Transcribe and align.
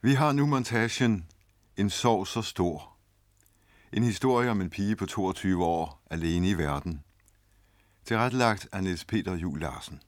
Vi 0.00 0.14
har 0.14 0.32
nu 0.32 0.46
montagen 0.46 1.26
En 1.76 1.90
sorg 1.90 2.26
så 2.26 2.42
stor. 2.42 2.96
En 3.92 4.02
historie 4.02 4.50
om 4.50 4.60
en 4.60 4.70
pige 4.70 4.96
på 4.96 5.06
22 5.06 5.64
år, 5.64 6.02
alene 6.10 6.48
i 6.48 6.54
verden. 6.54 7.04
Tilrettelagt 8.04 8.68
af 8.72 8.82
Niels 8.82 9.04
Peter 9.04 9.34
Jul 9.34 9.60
Larsen. 9.60 10.00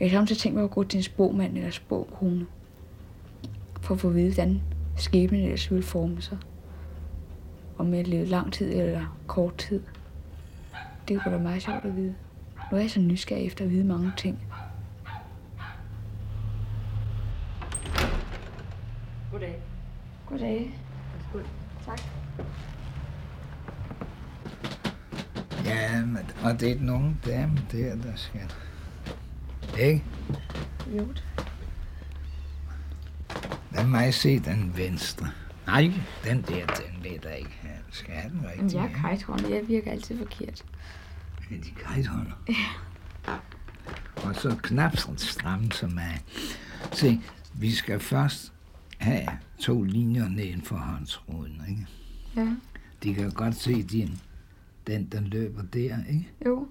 Jeg 0.00 0.10
har 0.10 0.18
samtidig 0.18 0.40
tænkt 0.40 0.56
mig 0.56 0.64
at 0.64 0.70
gå 0.70 0.84
til 0.84 0.96
en 0.96 1.02
spåmand 1.02 1.56
eller 1.56 1.70
spåkone. 1.70 2.46
For 3.80 3.94
at 3.94 4.00
få 4.00 4.08
at 4.08 4.14
vide, 4.14 4.34
hvordan 4.34 4.62
skæbnen 4.96 5.40
ellers 5.40 5.70
ville 5.70 5.82
forme 5.84 6.22
sig. 6.22 6.38
Om 7.78 7.94
jeg 7.94 8.08
levede 8.08 8.28
lang 8.28 8.52
tid 8.52 8.72
eller 8.74 9.18
kort 9.26 9.56
tid. 9.56 9.82
Det 11.08 11.22
kunne 11.22 11.34
da 11.34 11.38
meget 11.38 11.62
sjovt 11.62 11.84
at 11.84 11.96
vide. 11.96 12.14
Nu 12.70 12.76
er 12.76 12.80
jeg 12.80 12.90
så 12.90 13.00
nysgerrig 13.00 13.46
efter 13.46 13.64
at 13.64 13.70
vide 13.70 13.84
mange 13.84 14.12
ting. 14.16 14.38
Goddag. 19.32 19.58
Goddag. 20.26 20.80
Værsgo. 21.34 21.48
Tak. 21.84 22.00
Ja, 25.64 26.04
men, 26.04 26.30
og 26.44 26.60
det 26.60 26.70
er 26.70 26.74
den 26.74 26.90
unge 26.90 27.16
dame 27.26 27.58
der, 27.72 27.96
der 27.96 28.12
skal... 28.16 28.40
Ikke? 29.78 30.04
Jo. 30.96 31.06
Lad 33.72 33.86
mig 33.86 34.14
se 34.14 34.38
den 34.38 34.76
venstre. 34.76 35.28
Nej, 35.66 35.92
den 36.24 36.42
der, 36.42 36.66
den 36.66 37.02
vil 37.02 37.20
jeg 37.24 37.38
ikke 37.38 37.58
have. 37.60 37.78
Skal 37.90 38.12
jeg 38.12 38.20
have 38.22 38.32
den 38.32 38.40
Men 38.40 38.50
rigtige? 38.50 38.82
jeg 38.82 38.90
er 38.92 38.94
kajthånd, 39.00 39.46
jeg 39.48 39.68
virker 39.68 39.90
altid 39.90 40.18
forkert. 40.18 40.64
Ja, 41.50 41.56
de 41.56 41.70
kajthånder. 41.84 42.32
Og 44.24 44.34
så 44.34 44.56
knap 44.62 44.96
så 44.96 45.08
stramt 45.16 45.74
som 45.74 45.90
mig. 45.92 46.20
Se, 46.92 47.20
vi 47.54 47.70
skal 47.72 48.00
først 48.00 48.52
have 48.98 49.28
to 49.60 49.82
linjer 49.82 50.28
neden 50.28 50.62
for 50.62 50.76
håndsråden, 50.76 51.62
ikke? 51.68 51.86
Ja. 52.36 52.54
De 53.02 53.14
kan 53.14 53.30
godt 53.30 53.54
se 53.56 53.82
din, 53.82 54.18
den, 54.86 55.04
der 55.12 55.20
løber 55.20 55.62
der, 55.62 55.96
ikke? 56.08 56.28
Jo. 56.46 56.68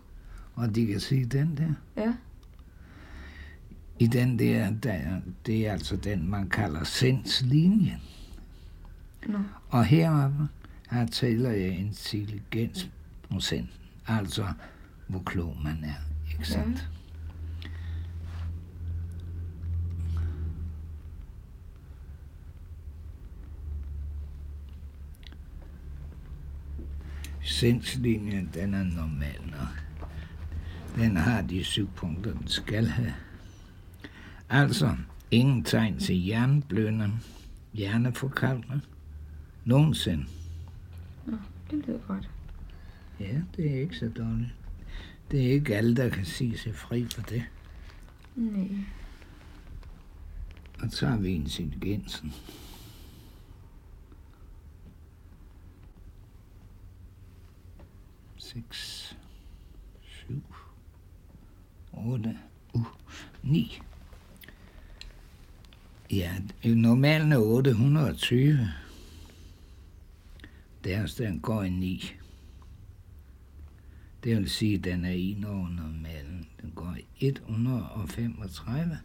Og 0.55 0.75
de 0.75 0.87
kan 0.87 0.99
se 0.99 1.25
den 1.25 1.57
der. 1.57 2.01
Ja. 2.03 2.13
I 3.99 4.07
den 4.07 4.39
der, 4.39 4.71
der 4.71 5.21
det 5.45 5.67
er 5.67 5.71
altså 5.71 5.95
den, 5.95 6.29
man 6.29 6.49
kalder 6.49 6.83
sindslinjen. 6.83 8.01
Nå. 9.27 9.37
Og 9.69 9.85
heroppe, 9.85 10.47
her 10.89 11.05
tæller 11.05 11.51
jeg 11.51 11.69
intelligensprocent. 11.79 13.69
Altså, 14.07 14.47
hvor 15.07 15.23
klog 15.25 15.57
man 15.63 15.83
er, 15.83 15.93
ikke 16.31 16.47
sandt? 16.47 16.89
Sindslinjen, 27.41 28.49
den 28.53 28.73
er 28.73 28.83
normal 28.83 29.41
nok. 29.45 29.83
Den 30.95 31.17
har 31.17 31.41
de 31.41 31.63
syv 31.63 31.89
punkter, 31.95 32.33
den 32.33 32.47
skal 32.47 32.87
have. 32.87 33.13
Altså, 34.49 34.95
ingen 35.31 35.63
tegn 35.63 35.99
til 35.99 36.15
hjerneblødning, 36.15 37.23
hjerneforkalkning, 37.73 38.81
nogensinde. 39.65 40.25
Det 41.71 41.85
lyder 41.87 41.99
godt. 42.07 42.29
Ja, 43.19 43.41
det 43.55 43.71
er 43.71 43.81
ikke 43.81 43.95
så 43.95 44.09
dårligt. 44.09 44.55
Det 45.31 45.47
er 45.47 45.51
ikke 45.51 45.75
alle, 45.75 45.95
der 45.95 46.09
kan 46.09 46.25
sige 46.25 46.57
sig 46.57 46.75
fri 46.75 47.07
for 47.15 47.21
det. 47.21 47.43
Nej. 48.35 48.69
Og 50.81 50.91
så 50.91 51.07
har 51.07 51.17
vi 51.17 51.29
intelligensen. 51.29 52.33
Seks, 58.37 59.17
syv, 60.01 60.43
otte, 61.93 62.37
uh, 62.73 62.85
ni. 63.43 63.81
Ja, 66.11 66.31
normalen 66.63 67.31
er 67.31 67.37
820. 67.37 68.59
Deres, 70.83 71.15
den 71.15 71.39
går 71.39 71.63
i 71.63 71.69
9. 71.69 72.13
Det 74.23 74.37
vil 74.37 74.49
sige, 74.49 74.77
at 74.77 74.83
den 74.83 75.05
er 75.05 75.11
en 75.11 75.43
over 75.43 75.69
normalen. 75.69 76.47
Den 76.61 76.71
går 76.75 76.95
i 77.19 77.25
135. 77.25 78.99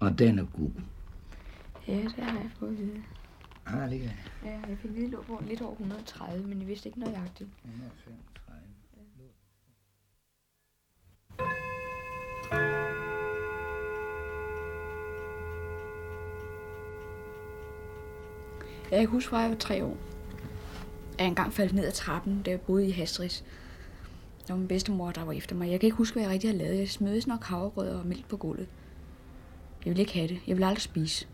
Og 0.00 0.18
den 0.18 0.38
er 0.38 0.44
god. 0.44 0.70
Ja, 1.88 1.96
det 1.96 2.24
har 2.24 2.38
jeg 2.38 2.50
fået 2.58 2.70
at 2.70 2.78
vide. 2.78 3.02
Har 3.64 3.88
det? 3.88 4.00
Ja, 4.44 4.58
jeg 4.68 4.78
fik 4.82 4.94
vide, 4.94 5.10
lå 5.10 5.22
på 5.22 5.42
lidt 5.48 5.60
over 5.60 5.72
130, 5.72 6.46
men 6.46 6.58
jeg 6.60 6.68
vidste 6.68 6.88
ikke 6.88 7.00
nøjagtigt. 7.00 7.50
135. 7.64 8.39
Jeg 18.90 19.00
kan 19.00 19.08
huske, 19.08 19.30
fra 19.30 19.38
jeg 19.38 19.50
var 19.50 19.56
tre 19.56 19.84
år. 19.84 19.96
Jeg 21.18 21.26
engang 21.26 21.52
faldt 21.52 21.72
ned 21.72 21.84
ad 21.84 21.92
trappen, 21.92 22.42
da 22.42 22.50
jeg 22.50 22.60
boede 22.60 22.88
i 22.88 22.90
Hastris. 22.90 23.44
Det 24.40 24.48
var 24.48 24.56
min 24.56 24.68
bedstemor, 24.68 25.10
der 25.10 25.24
var 25.24 25.32
efter 25.32 25.56
mig. 25.56 25.70
Jeg 25.70 25.80
kan 25.80 25.86
ikke 25.86 25.96
huske, 25.96 26.14
hvad 26.14 26.22
jeg 26.22 26.32
rigtig 26.32 26.50
havde 26.50 26.62
lavet. 26.62 26.78
Jeg 26.78 26.88
smødes 26.88 27.26
nok 27.26 27.44
havregrød 27.44 27.88
og 27.88 28.06
mælk 28.06 28.28
på 28.28 28.36
gulvet. 28.36 28.68
Jeg 29.84 29.90
ville 29.90 30.00
ikke 30.00 30.14
have 30.14 30.28
det. 30.28 30.40
Jeg 30.46 30.56
ville 30.56 30.66
aldrig 30.66 30.82
spise. 30.82 31.26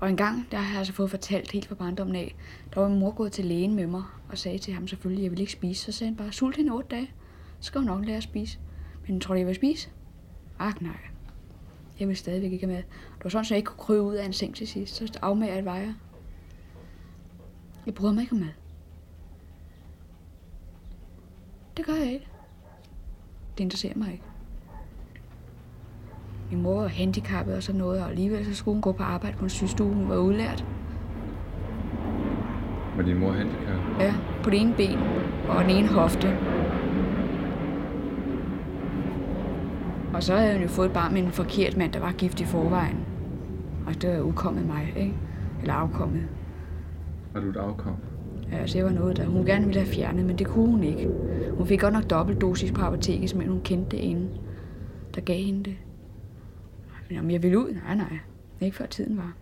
Og 0.00 0.10
en 0.10 0.16
gang, 0.16 0.46
der 0.50 0.58
har 0.58 0.70
jeg 0.70 0.78
altså 0.78 0.92
fået 0.92 1.10
fortalt 1.10 1.50
helt 1.50 1.66
fra 1.66 1.74
barndommen 1.74 2.16
af, 2.16 2.34
der 2.74 2.80
var 2.80 2.88
min 2.88 2.98
mor 2.98 3.10
gået 3.10 3.32
til 3.32 3.44
lægen 3.44 3.74
med 3.74 3.86
mig 3.86 4.02
og 4.28 4.38
sagde 4.38 4.58
til 4.58 4.74
ham 4.74 4.88
selvfølgelig, 4.88 5.22
at 5.22 5.24
jeg 5.24 5.30
ville 5.30 5.42
ikke 5.42 5.52
spise. 5.52 5.84
Så 5.84 5.92
sagde 5.92 6.08
han 6.10 6.16
bare, 6.16 6.32
sult 6.32 6.56
hende 6.56 6.72
otte 6.72 6.88
dage, 6.90 7.10
så 7.60 7.66
skal 7.66 7.78
hun 7.78 7.86
nok 7.86 8.04
lære 8.04 8.16
at 8.16 8.22
spise. 8.22 8.58
Men 9.08 9.20
tror 9.20 9.34
du, 9.34 9.38
jeg 9.38 9.46
vil 9.46 9.54
spise? 9.54 9.90
Ak 10.58 10.80
nej. 10.80 11.09
Jeg 12.00 12.08
vil 12.08 12.16
stadigvæk 12.16 12.52
ikke 12.52 12.66
mad. 12.66 12.76
Det 12.76 13.24
var 13.24 13.30
sådan, 13.30 13.40
at 13.40 13.50
jeg 13.50 13.56
ikke 13.58 13.66
kunne 13.66 13.84
krybe 13.84 14.02
ud 14.02 14.14
af 14.14 14.26
en 14.26 14.32
seng 14.32 14.54
til 14.54 14.68
sidst. 14.68 14.96
Så 14.96 15.18
afmager 15.22 15.54
jeg 15.54 15.64
vejer. 15.64 15.92
Jeg 17.86 17.94
bryder 17.94 18.12
mig 18.12 18.22
ikke 18.22 18.32
om 18.32 18.38
mad. 18.38 18.48
Det 21.76 21.86
gør 21.86 21.94
jeg 21.94 22.12
ikke. 22.12 22.28
Det 23.58 23.64
interesserer 23.64 23.96
mig 23.96 24.12
ikke. 24.12 24.24
Min 26.50 26.62
mor 26.62 26.80
var 26.80 26.88
handicappet 26.88 27.54
og 27.54 27.62
sådan 27.62 27.78
noget, 27.78 28.02
og 28.02 28.08
alligevel 28.10 28.44
så 28.44 28.54
skulle 28.54 28.74
hun 28.74 28.82
gå 28.82 28.92
på 28.92 29.02
arbejde 29.02 29.36
på 29.36 29.44
en 29.44 29.50
sygestue. 29.50 29.94
Hun 29.94 30.08
var 30.08 30.16
udlært. 30.16 30.64
Var 32.96 33.02
din 33.02 33.18
mor 33.18 33.32
handicap? 33.32 34.00
Ja, 34.00 34.14
på 34.42 34.50
det 34.50 34.60
ene 34.60 34.74
ben 34.74 34.98
og 35.48 35.64
den 35.64 35.70
ene 35.70 35.88
hofte. 35.88 36.38
Og 40.20 40.24
så 40.24 40.36
havde 40.36 40.52
hun 40.52 40.62
jo 40.62 40.68
fået 40.68 40.86
et 40.86 40.92
barn 40.92 41.12
med 41.14 41.22
en 41.22 41.32
forkert 41.32 41.76
mand, 41.76 41.92
der 41.92 42.00
var 42.00 42.12
gift 42.12 42.40
i 42.40 42.44
forvejen. 42.44 42.96
Og 43.86 44.02
det 44.02 44.10
var 44.10 44.20
udkommet 44.20 44.66
mig, 44.66 44.92
ikke? 44.96 45.14
Eller 45.60 45.74
afkommet. 45.74 46.28
Var 47.32 47.40
du 47.40 47.50
et 47.50 47.56
afkom? 47.56 47.96
Ja, 48.52 48.56
altså 48.56 48.78
det 48.78 48.84
var 48.84 48.90
noget, 48.90 49.16
der 49.16 49.26
hun 49.26 49.46
gerne 49.46 49.66
ville 49.66 49.80
have 49.80 49.94
fjernet, 49.94 50.24
men 50.24 50.38
det 50.38 50.46
kunne 50.46 50.70
hun 50.70 50.82
ikke. 50.82 51.10
Hun 51.56 51.66
fik 51.66 51.80
godt 51.80 51.94
nok 51.94 52.10
dobbeltdosis 52.10 52.72
på 52.72 52.80
apoteket, 52.80 53.34
men 53.34 53.48
hun 53.48 53.60
kendte 53.60 53.96
det 53.96 54.10
ene, 54.10 54.28
der 55.14 55.20
gav 55.20 55.38
hende 55.38 55.64
det. 55.64 55.76
Men 57.08 57.18
om 57.18 57.30
jeg 57.30 57.42
ville 57.42 57.58
ud? 57.58 57.72
Nej, 57.72 57.94
nej. 57.94 58.18
Ikke 58.60 58.76
før 58.76 58.86
tiden 58.86 59.16
var. 59.16 59.32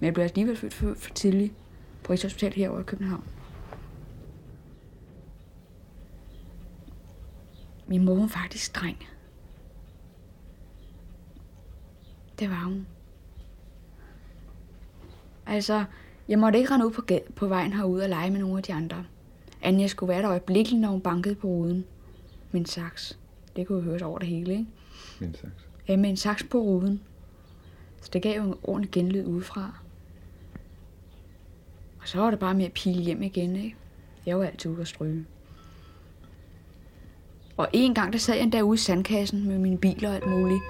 Men 0.00 0.06
jeg 0.06 0.14
blev 0.14 0.24
alligevel 0.24 0.56
født 0.56 0.74
for, 0.74 0.94
for 0.96 1.10
tidligt 1.14 1.52
på 2.04 2.12
Rigshospitalet 2.12 2.54
herovre 2.54 2.80
i 2.80 2.84
København. 2.84 3.24
Min 7.86 8.04
mor 8.04 8.14
var 8.14 8.26
faktisk 8.26 8.64
streng. 8.64 8.96
Det 12.38 12.50
var 12.50 12.64
hun. 12.64 12.86
Altså, 15.46 15.84
jeg 16.28 16.38
måtte 16.38 16.58
ikke 16.58 16.70
rende 16.70 16.86
ud 16.86 16.92
på, 16.92 17.02
gad- 17.02 17.32
på 17.36 17.46
vejen 17.48 17.72
herude 17.72 18.02
og 18.02 18.08
lege 18.08 18.30
med 18.30 18.40
nogle 18.40 18.56
af 18.56 18.62
de 18.62 18.72
andre. 18.74 19.04
Jeg 19.62 19.90
skulle 19.90 20.08
være 20.08 20.22
der 20.22 20.30
øjeblikkeligt, 20.30 20.80
når 20.80 20.88
hun 20.88 21.00
bankede 21.00 21.34
på 21.34 21.46
ruden. 21.48 21.84
En 22.52 22.66
saks. 22.66 23.18
Det 23.56 23.66
kunne 23.66 23.78
jo 23.78 23.84
høres 23.84 24.02
over 24.02 24.18
det 24.18 24.28
hele, 24.28 24.52
ikke? 24.52 24.66
Min 25.20 25.34
saks. 25.34 25.68
Ja, 25.88 25.96
med 25.96 26.10
en 26.10 26.16
saks 26.16 26.44
på 26.50 26.58
ruden. 26.58 27.00
Så 28.02 28.10
det 28.12 28.22
gav 28.22 28.36
jo 28.36 28.42
en 28.48 28.54
ordentlig 28.62 28.90
genlyd 28.90 29.24
udefra. 29.26 29.78
Og 32.00 32.08
så 32.08 32.18
var 32.18 32.30
det 32.30 32.38
bare 32.38 32.54
med 32.54 32.64
at 32.64 32.72
pile 32.72 33.02
hjem 33.02 33.22
igen, 33.22 33.56
ikke? 33.56 33.76
Jeg 34.26 34.38
var 34.38 34.44
altid 34.44 34.70
ude 34.70 34.80
at 34.80 34.88
stryge. 34.88 35.24
Og 37.56 37.68
en 37.72 37.94
gang, 37.94 38.12
der 38.12 38.18
sad 38.18 38.36
jeg 38.36 38.52
derude 38.52 38.74
i 38.74 38.78
sandkassen 38.78 39.48
med 39.48 39.58
mine 39.58 39.78
biler 39.78 40.08
og 40.08 40.14
alt 40.14 40.26
muligt. 40.30 40.62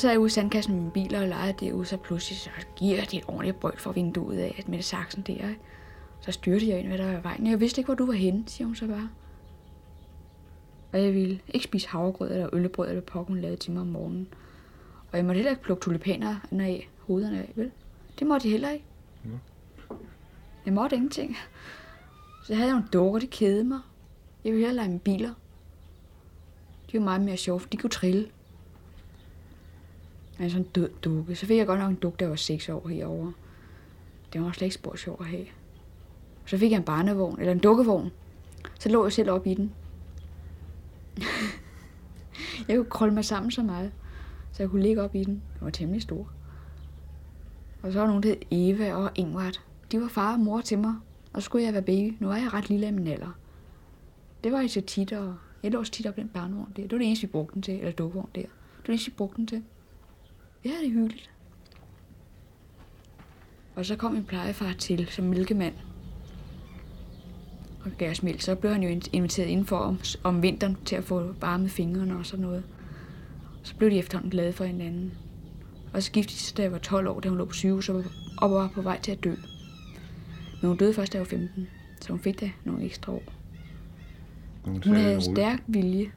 Så 0.00 0.02
sad 0.02 0.10
jeg 0.10 0.20
ude 0.20 0.26
i 0.26 0.30
sandkassen 0.30 0.74
med 0.74 0.80
mine 0.80 0.92
biler 0.92 1.20
og 1.20 1.28
legede 1.28 1.66
derude, 1.66 1.86
så 1.86 1.96
pludselig 1.96 2.38
så 2.38 2.50
giver 2.76 3.04
de 3.04 3.16
et 3.16 3.24
ordentligt 3.28 3.60
brøl 3.60 3.78
for 3.78 3.92
vinduet 3.92 4.38
af, 4.38 4.54
at 4.58 4.68
med 4.68 4.82
saksen 4.82 5.22
der, 5.22 5.32
ikke? 5.32 5.58
Så 6.20 6.32
styrte 6.32 6.68
jeg 6.68 6.78
ind, 6.78 6.88
hvad 6.88 6.98
der 6.98 7.06
var 7.06 7.18
i 7.18 7.22
vejen. 7.22 7.46
Jeg 7.46 7.60
vidste 7.60 7.80
ikke, 7.80 7.86
hvor 7.86 7.94
du 7.94 8.06
var 8.06 8.12
henne, 8.12 8.44
siger 8.46 8.66
hun 8.66 8.76
så 8.76 8.86
bare. 8.86 9.10
Og 10.92 11.02
jeg 11.02 11.14
ville 11.14 11.40
ikke 11.48 11.64
spise 11.64 11.88
havregrød 11.88 12.30
eller 12.30 12.48
øllebrød 12.52 12.88
eller 12.88 13.00
pokken 13.00 13.40
lavede 13.40 13.56
til 13.56 13.72
mig 13.72 13.80
om 13.80 13.86
morgenen. 13.86 14.28
Og 15.12 15.16
jeg 15.16 15.24
måtte 15.24 15.38
heller 15.38 15.50
ikke 15.50 15.62
plukke 15.62 15.82
tulipaner 15.82 16.36
af 16.52 16.88
hovederne 16.98 17.38
af, 17.38 17.52
vel? 17.54 17.70
Det 18.18 18.26
måtte 18.26 18.48
jeg 18.48 18.52
heller 18.52 18.70
ikke. 18.70 18.84
Ja. 19.24 19.30
Jeg 20.66 20.72
måtte 20.72 20.96
ingenting. 20.96 21.36
Så 22.44 22.54
havde 22.54 22.68
jeg 22.68 22.74
nogle 22.74 22.88
dukker, 22.92 23.20
de 23.20 23.26
kædede 23.26 23.64
mig. 23.64 23.80
Jeg 24.44 24.52
ville 24.52 24.66
hellere 24.66 24.86
lege 24.86 24.92
med 24.92 25.00
biler. 25.00 25.34
De 26.92 26.98
var 26.98 27.04
meget 27.04 27.20
mere 27.20 27.36
sjove, 27.36 27.60
de 27.72 27.76
kunne 27.76 27.90
trille. 27.90 28.28
Jeg 30.40 30.50
sådan 30.50 30.66
en 30.66 30.70
død 30.74 30.90
dukke. 31.02 31.36
Så 31.36 31.46
fik 31.46 31.58
jeg 31.58 31.66
godt 31.66 31.78
nok 31.78 31.90
en 31.90 31.96
dukke, 31.96 32.16
der 32.18 32.28
var 32.28 32.36
6 32.36 32.68
år 32.68 32.88
herovre. 32.88 33.32
Det 34.32 34.42
var 34.42 34.52
slet 34.52 34.66
ikke 34.66 34.74
spor 34.74 34.96
sjov 34.96 35.16
at 35.20 35.26
have. 35.26 35.46
Så 36.46 36.58
fik 36.58 36.70
jeg 36.70 36.76
en 36.76 36.82
barnevogn, 36.82 37.40
eller 37.40 37.52
en 37.52 37.58
dukkevogn. 37.58 38.10
Så 38.78 38.88
lå 38.88 39.04
jeg 39.04 39.12
selv 39.12 39.30
op 39.30 39.46
i 39.46 39.54
den. 39.54 39.72
jeg 42.68 42.76
kunne 42.76 42.90
krølle 42.90 43.14
mig 43.14 43.24
sammen 43.24 43.50
så 43.50 43.62
meget, 43.62 43.92
så 44.52 44.62
jeg 44.62 44.70
kunne 44.70 44.82
ligge 44.82 45.02
op 45.02 45.14
i 45.14 45.24
den. 45.24 45.34
Den 45.34 45.60
var 45.60 45.70
temmelig 45.70 46.02
stor. 46.02 46.32
Og 47.82 47.92
så 47.92 47.98
var 47.98 48.06
nogen, 48.06 48.22
der 48.22 48.28
hed 48.28 48.38
Eva 48.50 48.94
og 48.94 49.10
Ingvart. 49.14 49.60
De 49.92 50.00
var 50.00 50.08
far 50.08 50.32
og 50.32 50.40
mor 50.40 50.60
til 50.60 50.78
mig, 50.78 50.94
og 51.32 51.42
så 51.42 51.44
skulle 51.44 51.64
jeg 51.64 51.72
være 51.72 51.82
baby. 51.82 52.16
Nu 52.20 52.26
var 52.26 52.36
jeg 52.36 52.54
ret 52.54 52.68
lille 52.68 52.86
af 52.86 52.92
min 52.92 53.06
alder. 53.06 53.38
Det 54.44 54.52
var 54.52 54.60
jeg 54.60 54.70
så 54.70 54.80
tit, 54.80 55.12
og 55.12 55.34
jeg 55.62 55.72
lå 55.72 55.78
også 55.78 55.92
tit 55.92 56.06
op 56.06 56.18
i 56.18 56.20
den 56.20 56.28
barnevogn 56.28 56.72
der. 56.76 56.82
Det 56.82 56.92
var 56.92 56.98
det 56.98 57.06
eneste, 57.06 57.26
vi 57.26 57.30
brugte 57.30 57.54
den 57.54 57.62
til, 57.62 57.74
eller 57.74 57.92
dukkevogn 57.92 58.28
der. 58.34 58.40
Det 58.40 58.50
var 58.78 58.82
det 58.86 58.92
eneste, 58.92 59.10
vi 59.10 59.16
brugte 59.16 59.36
den 59.36 59.46
til. 59.46 59.62
Ja, 60.64 60.70
det 60.70 60.86
er 60.86 60.90
hyggeligt. 60.90 61.30
Og 63.74 63.86
så 63.86 63.96
kom 63.96 64.12
min 64.12 64.24
plejefar 64.24 64.72
til 64.72 65.06
som 65.10 65.24
mælkemand 65.24 65.74
og 67.84 67.90
gav 67.98 68.10
os 68.10 68.22
mælk. 68.22 68.40
Så 68.40 68.54
blev 68.54 68.72
han 68.72 68.82
jo 68.82 69.00
inviteret 69.12 69.46
indenfor 69.46 69.76
om, 69.76 69.98
om 70.22 70.42
vinteren 70.42 70.76
til 70.84 70.96
at 70.96 71.04
få 71.04 71.34
varme 71.40 71.68
fingrene 71.68 72.16
og 72.16 72.26
sådan 72.26 72.44
noget. 72.44 72.64
Så 73.62 73.76
blev 73.76 73.90
de 73.90 73.98
efterhånden 73.98 74.30
glade 74.30 74.52
for 74.52 74.64
hinanden. 74.64 75.12
Og 75.92 76.02
så 76.02 76.12
giftede 76.12 76.36
de 76.36 76.42
sig, 76.42 76.56
da 76.56 76.62
jeg 76.62 76.72
var 76.72 76.78
12 76.78 77.08
år, 77.08 77.20
da 77.20 77.28
hun 77.28 77.38
lå 77.38 77.44
på 77.44 77.52
sygehus 77.52 77.88
og 78.38 78.50
var 78.50 78.70
på 78.74 78.82
vej 78.82 79.00
til 79.00 79.12
at 79.12 79.24
dø. 79.24 79.34
Men 80.60 80.68
hun 80.68 80.76
døde 80.76 80.94
først, 80.94 81.12
da 81.12 81.18
jeg 81.18 81.20
var 81.20 81.28
15, 81.28 81.68
så 82.00 82.12
hun 82.12 82.20
fik 82.20 82.40
da 82.40 82.50
nogle 82.64 82.84
ekstra 82.84 83.12
år. 83.12 83.22
Hun, 84.64 84.82
havde 84.82 85.22
stærk 85.22 85.62
vilje. 85.66 86.12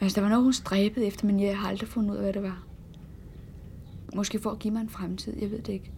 Altså, 0.00 0.16
der 0.16 0.20
var 0.20 0.28
noget, 0.28 0.44
hun 0.44 0.52
stræbede 0.52 1.06
efter, 1.06 1.26
men 1.26 1.40
jeg 1.40 1.58
har 1.58 1.68
aldrig 1.68 1.88
fundet 1.88 2.10
ud 2.10 2.16
af, 2.16 2.22
hvad 2.22 2.32
det 2.32 2.42
var. 2.42 2.64
Måske 4.14 4.38
for 4.38 4.50
at 4.50 4.58
give 4.58 4.72
mig 4.72 4.80
en 4.80 4.88
fremtid, 4.88 5.36
jeg 5.40 5.50
ved 5.50 5.58
det 5.58 5.72
ikke. 5.72 5.92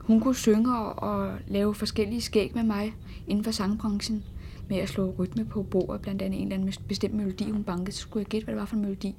Hun 0.00 0.20
kunne 0.20 0.34
synge 0.34 0.78
og 0.78 1.38
lave 1.46 1.74
forskellige 1.74 2.20
skæg 2.20 2.52
med 2.54 2.62
mig 2.62 2.94
inden 3.26 3.44
for 3.44 3.50
sangbranchen 3.50 4.24
med 4.68 4.76
at 4.76 4.88
slå 4.88 5.14
rytme 5.18 5.44
på 5.44 5.62
bordet, 5.62 6.00
blandt 6.00 6.22
andet 6.22 6.40
en 6.40 6.52
eller 6.52 6.62
anden 6.62 6.84
bestemt 6.88 7.14
melodi, 7.14 7.50
hun 7.50 7.64
bankede, 7.64 7.92
så 7.92 8.00
skulle 8.00 8.20
jeg 8.20 8.26
gætte, 8.26 8.44
hvad 8.44 8.54
det 8.54 8.60
var 8.60 8.66
for 8.66 8.76
en 8.76 8.82
melodi. 8.82 9.16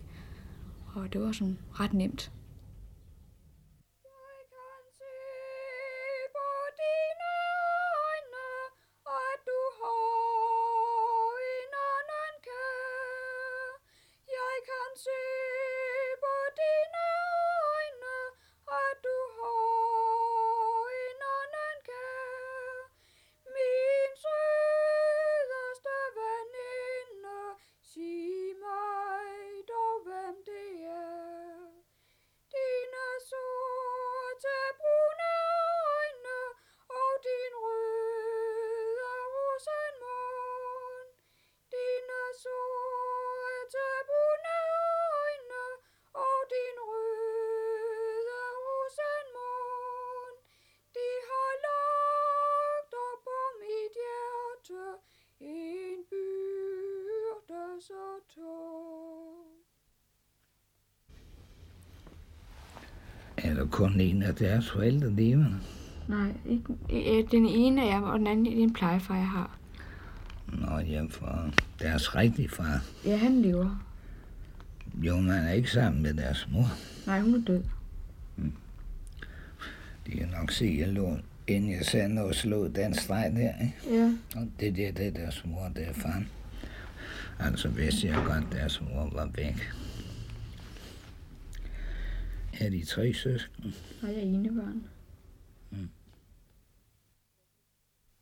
Og 0.96 1.14
det 1.14 1.22
var 1.22 1.32
sådan 1.32 1.58
ret 1.72 1.94
nemt. 1.94 2.32
Er 63.54 63.58
der 63.58 63.66
kun 63.66 64.00
en 64.02 64.24
af 64.24 64.36
deres 64.36 64.70
forældre 64.70 65.10
levende? 65.10 65.56
Nej, 66.08 66.32
ikke, 66.90 67.28
den 67.32 67.46
ene 67.46 67.82
er 67.82 67.86
jeg, 67.86 68.04
og 68.04 68.20
den 68.20 68.28
anden 68.28 68.46
er 68.48 68.64
en 68.64 68.74
plejefar, 68.74 69.16
jeg 69.16 69.28
har. 69.28 69.58
Nå, 70.48 70.80
ja, 70.80 71.06
for 71.10 71.50
deres 71.80 72.16
rigtige 72.16 72.50
far. 72.50 72.82
Ja, 73.06 73.16
han 73.16 73.42
lever. 73.42 73.86
Jo, 74.96 75.20
man 75.20 75.44
er 75.44 75.52
ikke 75.52 75.72
sammen 75.72 76.02
med 76.04 76.14
deres 76.14 76.48
mor. 76.52 76.68
Nej, 77.08 77.22
hun 77.22 77.36
er 77.36 77.40
død. 77.48 77.64
Hmm. 78.36 78.54
De 80.08 80.12
kan 80.12 80.28
nok 80.40 80.52
se, 80.52 80.66
at 80.66 80.80
jeg 80.80 80.88
lå, 80.88 81.18
inden 81.48 81.72
jeg 81.72 81.86
sagde 81.86 82.10
noget, 82.10 82.36
slå 82.36 82.68
den 82.68 82.94
streg 82.94 83.32
der, 83.36 83.52
ikke? 83.62 83.76
Ja. 83.92 84.14
Og 84.36 84.48
det 84.60 84.76
der, 84.76 84.92
det 84.92 85.08
er 85.08 85.12
deres 85.12 85.46
mor, 85.46 85.72
det 85.76 85.88
er 85.88 85.94
faren. 85.94 86.28
Altså 87.40 87.70
vidste 87.70 88.08
jeg 88.08 88.24
godt, 88.26 88.44
at 88.52 88.52
deres 88.52 88.82
mor 88.82 89.10
var 89.14 89.30
væk. 89.36 89.72
Er 92.60 92.70
de 92.70 92.86
tre 92.86 93.14
søskende? 93.14 93.74
Og 94.02 94.08
jeg 94.08 94.16
er 94.18 94.22
ene 94.22 94.54
børn. 94.54 94.88
Mm. 95.70 95.90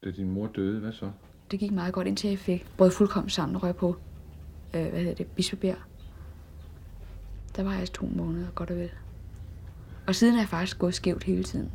Da 0.03 0.11
din 0.11 0.31
mor 0.31 0.47
døde, 0.47 0.79
hvad 0.79 0.91
så? 0.91 1.11
Det 1.51 1.59
gik 1.59 1.71
meget 1.71 1.93
godt, 1.93 2.07
indtil 2.07 2.29
jeg 2.29 2.39
fik 2.39 2.65
både 2.77 2.91
fuldkommen 2.91 3.29
sammen 3.29 3.55
og 3.55 3.63
røg 3.63 3.75
på, 3.75 3.95
øh, 4.75 4.89
hvad 4.89 4.99
hedder 4.99 5.13
det, 5.13 5.27
Bispebjerg. 5.27 5.77
Der 7.55 7.63
var 7.63 7.73
jeg 7.73 7.91
to 7.93 8.05
måneder, 8.05 8.51
godt 8.51 8.71
og 8.71 8.77
vel. 8.77 8.91
Og 10.07 10.15
siden 10.15 10.35
er 10.35 10.39
jeg 10.39 10.47
faktisk 10.49 10.79
gået 10.79 10.93
skævt 10.93 11.23
hele 11.23 11.43
tiden. 11.43 11.71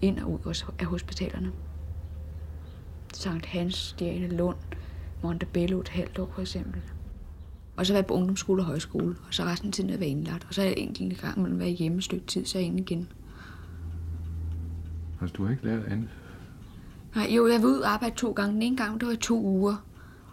Ind 0.00 0.18
og 0.18 0.30
ud 0.30 0.54
af 0.78 0.86
hospitalerne. 0.86 1.52
Sankt 3.14 3.46
Hans, 3.46 3.96
Diane 3.98 4.28
Lund, 4.28 4.56
Montebello 5.22 5.80
et 5.80 5.88
halvt 5.88 6.18
år 6.18 6.30
for 6.34 6.40
eksempel. 6.40 6.82
Og 7.76 7.86
så 7.86 7.92
var 7.92 7.98
jeg 7.98 8.06
på 8.06 8.14
ungdomsskole 8.14 8.62
og 8.62 8.66
højskole, 8.66 9.16
og 9.28 9.34
så 9.34 9.44
resten 9.44 9.68
af 9.68 9.72
tiden 9.72 9.90
været 9.90 10.02
indlagt. 10.02 10.46
Og 10.48 10.54
så 10.54 10.62
er 10.62 10.66
jeg 10.66 10.74
enkelt 10.76 11.20
gang 11.20 11.42
mellem 11.42 11.58
været 11.58 11.74
hjemme 11.74 11.98
et 11.98 12.04
stykke 12.04 12.26
tid, 12.26 12.44
så 12.44 12.58
er 12.58 12.62
jeg 12.62 12.66
inde 12.66 12.80
igen. 12.80 13.08
Altså, 15.20 15.34
du 15.36 15.44
har 15.44 15.50
ikke 15.50 15.64
lært 15.64 15.84
andet? 15.84 16.08
Nej, 17.14 17.28
jo, 17.30 17.46
jeg 17.46 17.62
var 17.62 17.68
ude 17.68 17.82
og 17.82 17.92
arbejde 17.92 18.14
to 18.16 18.32
gange. 18.32 18.54
Den 18.54 18.62
ene 18.62 18.76
gang, 18.76 19.00
det 19.00 19.08
var 19.08 19.14
to 19.14 19.42
uger, 19.42 19.76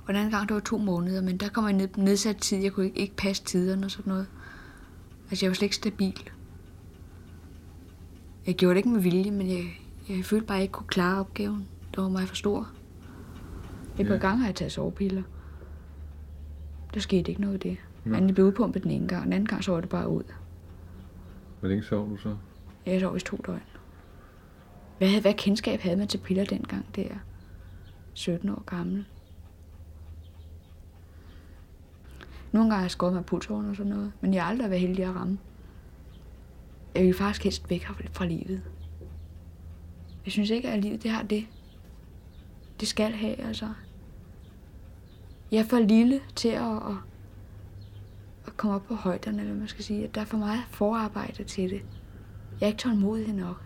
og 0.01 0.07
den 0.07 0.15
anden 0.15 0.31
gang, 0.31 0.47
det 0.47 0.55
var 0.55 0.61
to 0.61 0.77
måneder. 0.77 1.21
Men 1.21 1.37
der 1.37 1.49
kom 1.49 1.65
jeg 1.65 1.73
ned 1.73 1.87
på 1.87 1.99
nedsat 1.99 2.37
tid. 2.37 2.57
Jeg 2.57 2.71
kunne 2.71 2.85
ikke, 2.85 2.99
ikke 2.99 3.15
passe 3.15 3.43
tiderne 3.43 3.85
og 3.85 3.91
sådan 3.91 4.09
noget. 4.09 4.27
Altså, 5.29 5.45
jeg 5.45 5.49
var 5.49 5.55
slet 5.55 5.65
ikke 5.65 5.75
stabil. 5.75 6.29
Jeg 8.47 8.55
gjorde 8.55 8.73
det 8.73 8.77
ikke 8.77 8.89
med 8.89 9.01
vilje, 9.01 9.31
men 9.31 9.49
jeg, 9.49 9.63
jeg 10.09 10.25
følte 10.25 10.45
bare, 10.45 10.57
at 10.57 10.59
jeg 10.59 10.63
ikke 10.63 10.71
kunne 10.71 10.87
klare 10.87 11.19
opgaven. 11.19 11.67
Det 11.95 12.03
var 12.03 12.09
mig 12.09 12.27
for 12.27 12.35
stor. 12.35 12.69
Et 13.99 14.07
par 14.07 14.13
ja. 14.13 14.19
gange 14.19 14.37
har 14.37 14.45
jeg 14.47 14.55
taget 14.55 14.71
sovepiller. 14.71 15.23
Der 16.93 16.99
skete 16.99 17.29
ikke 17.31 17.41
noget 17.41 17.53
af 17.53 17.59
det. 17.59 17.77
Ja. 18.05 18.13
Han 18.13 18.33
blev 18.33 18.45
udpumpet 18.45 18.83
den 18.83 18.91
ene 18.91 19.07
gang, 19.07 19.23
den 19.23 19.33
anden 19.33 19.47
gang 19.47 19.63
så 19.63 19.71
var 19.71 19.81
det 19.81 19.89
bare 19.89 20.09
ud. 20.09 20.23
Hvor 21.59 21.69
længe 21.69 21.83
sov 21.83 22.09
du 22.09 22.17
så? 22.17 22.35
Jeg 22.85 23.01
sov 23.01 23.17
i 23.17 23.19
to 23.19 23.37
døgn. 23.47 23.61
Hvad, 24.97 25.21
hvad 25.21 25.33
kendskab 25.33 25.79
havde 25.79 25.97
man 25.97 26.07
til 26.07 26.17
piller 26.17 26.45
dengang 26.45 26.85
der? 26.95 27.09
17 28.13 28.49
år 28.49 28.63
gammel. 28.65 29.05
Nogle 32.51 32.65
gange 32.65 32.75
har 32.75 32.81
jeg 32.81 32.91
skåret 32.91 33.13
mig 33.13 33.25
pulsåren 33.25 33.69
og 33.69 33.75
sådan 33.75 33.91
noget, 33.91 34.11
men 34.21 34.33
jeg 34.33 34.43
har 34.43 34.49
aldrig 34.51 34.69
været 34.69 34.81
heldig 34.81 35.05
at 35.05 35.15
ramme. 35.15 35.39
Jeg 36.95 37.03
vil 37.03 37.13
faktisk 37.13 37.43
helst 37.43 37.69
væk 37.69 37.87
fra 38.13 38.25
livet. 38.25 38.61
Jeg 40.25 40.31
synes 40.31 40.49
ikke, 40.49 40.69
at 40.69 40.79
livet 40.79 41.03
det 41.03 41.11
har 41.11 41.23
det. 41.23 41.45
Det 42.79 42.87
skal 42.87 43.11
have, 43.11 43.35
altså. 43.35 43.69
Jeg 45.51 45.59
er 45.59 45.63
for 45.63 45.79
lille 45.79 46.19
til 46.35 46.49
at, 46.49 46.75
at, 46.75 46.95
at 48.45 48.57
komme 48.57 48.75
op 48.75 48.87
på 48.87 48.95
højderne, 48.95 49.37
eller 49.37 49.51
hvad 49.51 49.59
man 49.59 49.67
skal 49.67 49.83
sige. 49.83 50.03
At 50.03 50.15
der 50.15 50.21
er 50.21 50.25
for 50.25 50.37
meget 50.37 50.61
forarbejde 50.71 51.43
til 51.43 51.69
det. 51.69 51.81
Jeg 52.59 52.65
er 52.65 52.67
ikke 52.67 52.79
tålmodig 52.79 53.33
nok. 53.33 53.61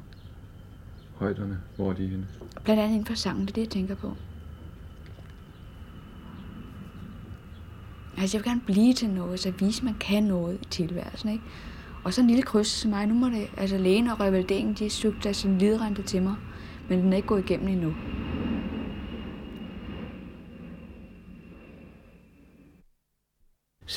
Højderne, 1.15 1.61
hvor 1.75 1.89
er 1.89 1.93
de 1.93 2.07
henne? 2.07 2.27
Blandt 2.63 2.81
andet 2.81 2.93
inden 2.93 3.05
for 3.05 3.13
sangen, 3.13 3.41
det 3.41 3.49
er 3.49 3.53
det, 3.53 3.61
jeg 3.61 3.69
tænker 3.69 3.95
på. 3.95 4.13
Altså, 8.17 8.37
jeg 8.37 8.43
vil 8.43 8.51
gerne 8.51 8.61
blive 8.65 8.93
til 8.93 9.09
noget, 9.09 9.39
så 9.39 9.51
vise, 9.51 9.79
at 9.79 9.83
man 9.83 9.93
kan 9.93 10.23
noget 10.23 10.59
i 10.61 10.65
tilværelsen, 10.65 11.29
ikke? 11.29 11.43
Og 12.03 12.13
så 12.13 12.21
en 12.21 12.27
lille 12.27 12.43
kryds 12.43 12.67
som 12.67 12.91
mig. 12.91 13.07
Nu 13.07 13.13
må 13.13 13.27
det, 13.29 13.49
altså 13.57 13.77
lægen 13.77 14.07
og 14.07 14.19
revalideringen, 14.19 14.73
de 14.73 14.89
søgte 14.89 15.27
altså 15.27 15.47
lidrente 15.47 16.01
til 16.01 16.21
mig, 16.21 16.35
men 16.89 16.99
den 16.99 17.13
er 17.13 17.17
ikke 17.17 17.27
gået 17.27 17.49
igennem 17.49 17.67
endnu. 17.67 17.93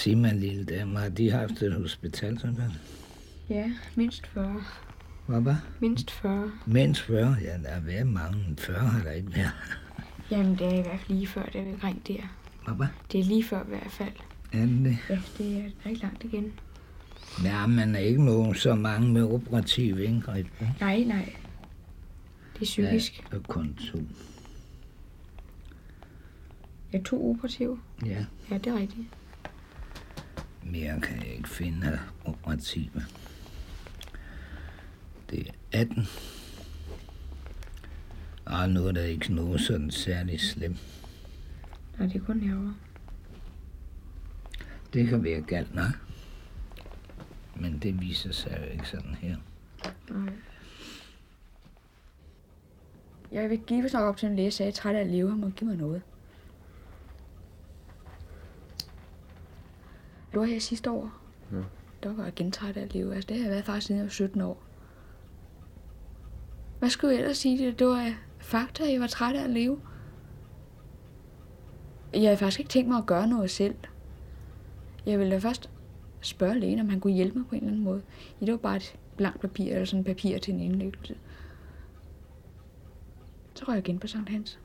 Sig 0.07 0.19
mig, 0.19 0.35
lille 0.35 0.65
dame, 0.65 0.99
har 0.99 1.09
de 1.09 1.31
haft 1.31 1.63
et 1.63 1.75
hospitalsophold? 1.75 2.71
Ja, 3.51 3.73
mindst 3.95 4.27
40. 4.27 4.63
Hvad 5.27 5.41
var? 5.41 5.65
Mindst 5.81 6.11
40. 6.11 6.51
Mindst 6.67 7.01
40? 7.03 7.37
Ja, 7.43 7.59
der 7.63 7.71
har 7.71 7.81
været 7.81 8.07
mange. 8.07 8.57
40 8.59 8.79
har 8.79 9.03
der 9.03 9.11
ikke 9.11 9.35
været. 9.35 9.51
Jamen, 10.31 10.59
det 10.59 10.67
er 10.67 10.79
i 10.79 10.83
hvert 10.83 11.01
fald 11.01 11.17
lige 11.19 11.27
før, 11.27 11.43
det 11.43 11.61
er 11.61 11.73
omkring 11.73 12.09
der. 12.09 12.37
Hvad 12.65 12.75
var? 12.77 12.93
Det 13.13 13.21
er 13.21 13.25
lige 13.25 13.45
før 13.45 13.63
i 13.63 13.69
hvert 13.69 13.91
fald. 13.91 14.13
Er 14.53 14.67
det 14.67 14.85
det? 14.85 14.99
Ja, 15.11 15.21
det 15.39 15.73
er 15.85 15.89
ikke 15.89 16.03
langt 16.03 16.25
igen. 16.25 16.53
Ja, 17.45 17.67
men 17.67 17.95
er 17.95 17.99
ikke 17.99 18.25
nogen 18.25 18.55
så 18.55 18.75
mange 18.75 19.13
med 19.13 19.23
operative 19.23 20.05
indgreb. 20.05 20.47
Nej, 20.81 20.99
nej. 20.99 21.35
Det 22.55 22.61
er 22.61 22.65
psykisk. 22.65 23.25
Ja, 23.33 23.37
og 23.37 23.45
kun 23.45 23.75
to. 23.93 23.99
Ja, 26.93 26.99
to 27.03 27.31
operative. 27.31 27.79
Ja, 28.07 28.25
Ja, 28.51 28.59
det 28.59 28.67
er 28.67 28.79
rigtigt. 28.79 29.07
Mere 30.71 31.01
kan 31.01 31.17
jeg 31.17 31.35
ikke 31.35 31.49
finde 31.49 31.87
af 31.87 31.99
operative. 32.25 33.03
Det 35.31 35.49
er 35.49 35.81
18. 35.81 36.07
Og 38.45 38.71
nu 38.71 38.87
er 38.87 38.93
der 38.93 39.03
ikke 39.03 39.35
noget 39.35 39.61
sådan 39.61 39.91
særligt 39.91 40.43
slemt. 40.43 40.79
Nej, 41.99 42.09
det 42.09 42.21
er 42.21 42.25
kun 42.25 42.41
herovre. 42.41 42.75
Det 44.93 45.09
kan 45.09 45.25
være 45.25 45.41
galt 45.41 45.75
nok. 45.75 45.93
Men 47.55 47.79
det 47.79 48.01
viser 48.01 48.33
sig 48.33 48.59
jo 48.61 48.73
ikke 48.73 48.89
sådan 48.89 49.15
her. 49.15 49.37
Nej. 50.11 50.33
Jeg 53.33 53.51
vil 53.51 53.59
give 53.59 53.83
nok 53.83 54.03
op 54.03 54.17
til 54.17 54.29
en 54.29 54.37
læge, 54.37 54.51
sagde, 54.51 54.69
at 54.69 54.73
jeg 54.73 54.83
træt 54.83 54.95
af 54.95 55.01
at 55.01 55.07
leve, 55.07 55.31
han 55.31 55.41
må 55.41 55.51
give 55.51 55.69
mig 55.69 55.79
noget. 55.79 56.03
Det 60.37 60.41
var 60.41 60.47
her 60.47 60.61
sidste 60.61 60.91
år. 60.91 61.13
Ja. 61.53 61.57
Der 62.03 62.13
var 62.13 62.25
jeg 62.25 62.33
igen 62.33 62.53
træt 62.53 62.77
af 62.77 62.83
at 62.83 62.95
leve. 62.95 63.15
Altså, 63.15 63.29
det 63.29 63.37
har 63.37 63.45
jeg 63.45 63.51
været 63.51 63.65
faktisk 63.65 63.87
siden 63.87 63.99
jeg 63.99 64.05
var 64.05 64.11
17 64.11 64.41
år. 64.41 64.63
Hvad 66.79 66.91
skulle 66.91 67.15
jeg 67.15 67.21
ellers 67.21 67.39
sige 67.39 67.73
det? 67.73 67.87
Var 67.87 68.15
fakta, 68.39 68.85
at 68.85 68.93
jeg 68.93 69.01
var 69.01 69.07
træt 69.07 69.37
af 69.37 69.45
at 69.45 69.51
leve. 69.51 69.81
Jeg 72.13 72.23
havde 72.23 72.37
faktisk 72.37 72.61
ikke 72.61 72.69
tænkt 72.69 72.89
mig 72.89 72.99
at 72.99 73.07
gøre 73.07 73.27
noget 73.27 73.51
selv. 73.51 73.75
Jeg 75.07 75.19
ville 75.19 75.33
da 75.33 75.39
først 75.39 75.71
spørge 76.21 76.59
lægen, 76.59 76.81
om 76.81 76.89
han 76.89 77.01
kunne 77.01 77.13
hjælpe 77.13 77.39
mig 77.39 77.49
på 77.49 77.55
en 77.55 77.61
eller 77.61 77.73
anden 77.73 77.85
måde. 77.85 78.03
Ja, 78.41 78.47
det 78.47 78.53
var 78.53 78.59
bare 78.59 78.77
et 78.77 78.99
blankt 79.17 79.41
papir, 79.41 79.73
eller 79.73 79.85
sådan 79.85 80.05
papir 80.05 80.39
til 80.39 80.55
en 80.55 80.61
indlæggelse. 80.61 81.17
Så 83.55 83.65
røg 83.69 83.75
jeg 83.75 83.89
igen 83.89 83.99
på 83.99 84.07
Sankt 84.07 84.29
Hans. 84.29 84.59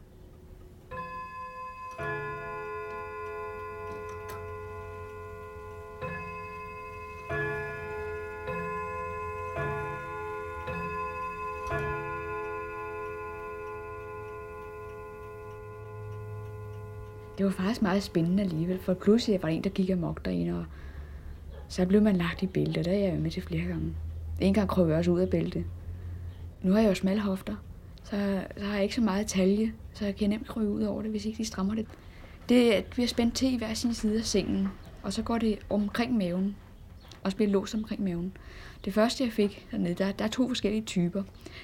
Det 17.41 17.45
var 17.45 17.51
faktisk 17.51 17.81
meget 17.81 18.03
spændende 18.03 18.43
alligevel, 18.43 18.79
for 18.79 18.93
pludselig 18.93 19.41
var 19.41 19.49
der 19.49 19.55
en, 19.55 19.63
der 19.63 19.69
gik 19.69 19.89
amok 19.89 20.25
derinde, 20.25 20.59
og 20.59 20.65
så 21.67 21.85
blev 21.85 22.01
man 22.01 22.15
lagt 22.15 22.43
i 22.43 22.47
bælte, 22.47 22.83
der 22.83 22.91
er 22.91 22.97
jeg 22.97 23.19
med 23.19 23.31
til 23.31 23.41
flere 23.41 23.65
gange. 23.65 23.93
En 24.39 24.53
gang 24.53 24.69
krøb 24.69 24.89
jeg 24.89 24.97
også 24.97 25.11
ud 25.11 25.19
af 25.19 25.29
bælte. 25.29 25.65
Nu 26.63 26.71
har 26.71 26.79
jeg 26.79 26.89
jo 26.89 26.95
smalle 26.95 27.21
hofter, 27.21 27.55
så, 28.03 28.43
så 28.57 28.63
har 28.63 28.73
jeg 28.73 28.83
ikke 28.83 28.95
så 28.95 29.01
meget 29.01 29.27
talje, 29.27 29.73
så 29.93 30.05
jeg 30.05 30.15
kan 30.15 30.29
nemt 30.29 30.47
krybe 30.47 30.69
ud 30.69 30.83
over 30.83 31.01
det, 31.01 31.11
hvis 31.11 31.25
ikke 31.25 31.37
de 31.37 31.45
strammer 31.45 31.75
det. 31.75 31.85
Det 32.49 32.73
er, 32.73 32.77
at 32.77 32.97
vi 32.97 33.01
har 33.01 33.07
spændt 33.07 33.35
til 33.35 33.53
i 33.53 33.57
hver 33.57 33.73
sin 33.73 33.93
side 33.93 34.17
af 34.17 34.25
sengen, 34.25 34.67
og 35.03 35.13
så 35.13 35.23
går 35.23 35.37
det 35.37 35.59
omkring 35.69 36.17
maven, 36.17 36.55
og 37.23 37.31
så 37.31 37.37
bliver 37.37 37.51
låst 37.51 37.75
omkring 37.75 38.03
maven. 38.03 38.37
Det 38.85 38.93
første, 38.93 39.23
jeg 39.23 39.33
fik 39.33 39.67
dernede, 39.71 39.93
der, 39.93 40.11
der 40.11 40.25
er 40.25 40.29
to 40.29 40.47
forskellige 40.47 40.83
typer. 40.83 41.23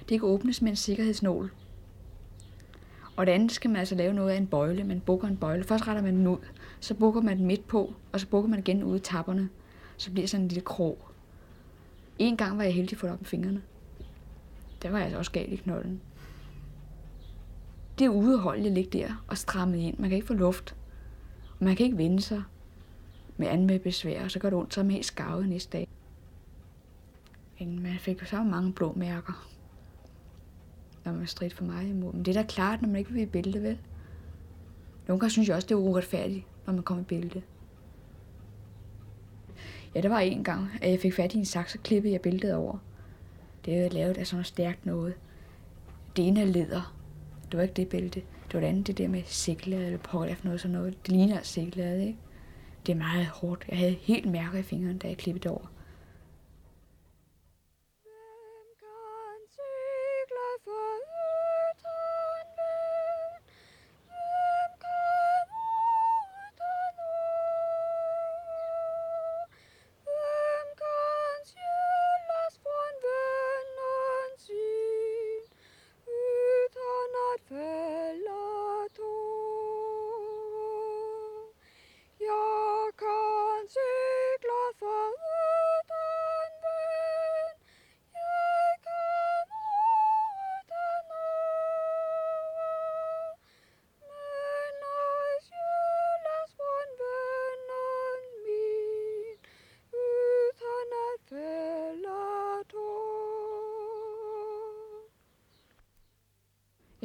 Det 0.10 0.20
kan 0.20 0.30
åbnes 0.30 0.62
med 0.62 0.70
en 0.70 0.76
sikkerhedsnål. 0.76 1.52
Og 3.18 3.26
det 3.26 3.32
andet 3.32 3.52
skal 3.52 3.70
man 3.70 3.80
altså 3.80 3.96
lave 3.96 4.14
noget 4.14 4.32
af 4.32 4.38
en 4.38 4.48
bøjle. 4.48 4.84
Man 4.84 5.00
bukker 5.00 5.28
en 5.28 5.38
bøjle. 5.38 5.64
Først 5.64 5.88
retter 5.88 6.04
man 6.04 6.16
den 6.16 6.28
ud, 6.28 6.38
så 6.80 6.94
bukker 6.94 7.22
man 7.22 7.38
den 7.38 7.46
midt 7.46 7.68
på, 7.68 7.94
og 8.12 8.20
så 8.20 8.28
bukker 8.28 8.50
man 8.50 8.60
igen 8.60 8.84
ud 8.84 8.96
i 8.96 9.00
tapperne. 9.00 9.50
Så 9.98 10.12
bliver 10.12 10.28
sådan 10.28 10.44
en 10.44 10.48
lille 10.48 10.62
krog. 10.62 11.08
En 12.20 12.38
gang 12.38 12.58
var 12.58 12.64
jeg 12.64 12.74
heldig 12.74 12.94
at 12.94 12.98
få 12.98 13.06
det 13.06 13.14
op 13.14 13.22
med 13.22 13.28
fingrene. 13.28 13.62
Der 14.82 14.90
var 14.90 14.98
jeg 14.98 15.06
altså 15.06 15.18
også 15.18 15.32
galt 15.32 15.54
i 15.54 15.56
knolden. 15.56 16.02
Det 18.00 18.06
er 18.06 18.10
uudholdeligt 18.10 18.68
at 18.68 18.74
ligge 18.74 19.00
der 19.00 19.24
og 19.28 19.38
stramme 19.38 19.82
ind. 19.82 19.98
Man 19.98 20.10
kan 20.10 20.16
ikke 20.16 20.28
få 20.28 20.34
luft. 20.34 20.76
Og 21.60 21.66
man 21.66 21.76
kan 21.76 21.86
ikke 21.86 21.98
vende 21.98 22.22
sig 22.22 22.44
med 23.38 23.48
andet 23.48 23.68
med 23.68 23.80
besvær, 23.80 24.24
og 24.24 24.32
så 24.32 24.40
gør 24.40 24.50
det 24.50 24.60
ondt, 24.60 24.74
så 24.74 24.80
er 24.80 24.84
man 24.84 24.92
helt 24.92 25.06
skarvet 25.06 25.50
næste 25.50 25.78
dag. 25.78 25.88
Men 27.60 27.84
man 27.84 27.96
fik 28.00 28.22
jo 28.22 28.26
så 28.26 28.44
mange 28.44 28.74
blå 28.74 28.94
mærker, 28.94 29.48
når 31.12 31.20
man 31.20 31.28
stridt 31.28 31.54
for 31.54 31.64
meget 31.64 31.90
imod. 31.90 32.14
Men 32.14 32.26
det 32.26 32.38
er 32.38 32.42
da 32.42 32.48
klart, 32.48 32.82
når 32.82 32.90
man 32.90 32.98
ikke 32.98 33.12
vil 33.12 33.22
i 33.22 33.26
bælte, 33.26 33.64
vel? 33.64 33.78
Nogle 35.08 35.20
gange 35.20 35.32
synes 35.32 35.48
jeg 35.48 35.56
også, 35.56 35.68
det 35.68 35.76
er 35.76 35.80
uretfærdigt, 35.80 36.46
når 36.66 36.74
man 36.74 36.84
kommer 36.84 37.04
i 37.04 37.06
bælte. 37.06 37.44
Ja, 39.96 40.02
der 40.02 40.10
var 40.10 40.20
en 40.20 40.44
gang, 40.44 40.70
at 40.82 40.92
jeg 40.92 41.00
fik 41.00 41.14
fat 41.14 41.34
i 41.34 41.38
en 41.38 41.46
saks 41.46 41.76
og 41.76 41.84
klippede 41.84 42.14
jeg 42.14 42.22
bæltet 42.22 42.54
over. 42.54 42.78
Det 43.66 43.78
er 43.78 43.84
jo 43.84 43.90
lavet 43.92 44.18
af 44.18 44.28
sådan 44.28 44.36
noget 44.36 44.48
stærkt 44.48 44.86
noget. 44.86 45.14
Det 46.16 46.28
ene 46.28 46.42
er 46.42 46.46
leder. 46.46 46.96
Det 47.52 47.58
var 47.58 47.64
ikke 47.64 47.74
det 47.74 47.90
bælte. 47.90 48.20
Det 48.20 48.54
var 48.54 48.60
det 48.60 48.68
andet, 48.68 48.88
det 48.88 48.98
der 48.98 49.08
med 49.08 49.24
sikkelade 49.26 49.86
eller 49.86 49.98
pokker 49.98 50.36
for 50.36 50.46
noget 50.46 50.62
sådan 50.62 50.78
noget. 50.78 50.98
Det 51.06 51.12
ligner 51.12 51.42
sikkelade, 51.42 52.08
ikke? 52.08 52.20
Det 52.86 52.92
er 52.92 52.98
meget 52.98 53.26
hårdt. 53.26 53.66
Jeg 53.70 53.78
havde 53.78 53.98
helt 54.02 54.32
mærker 54.32 54.60
i 54.60 54.64
fingrene, 54.64 55.00
da 55.00 55.08
jeg 55.08 55.18
klippede 55.18 55.44
det 55.44 55.52
over. 55.52 55.72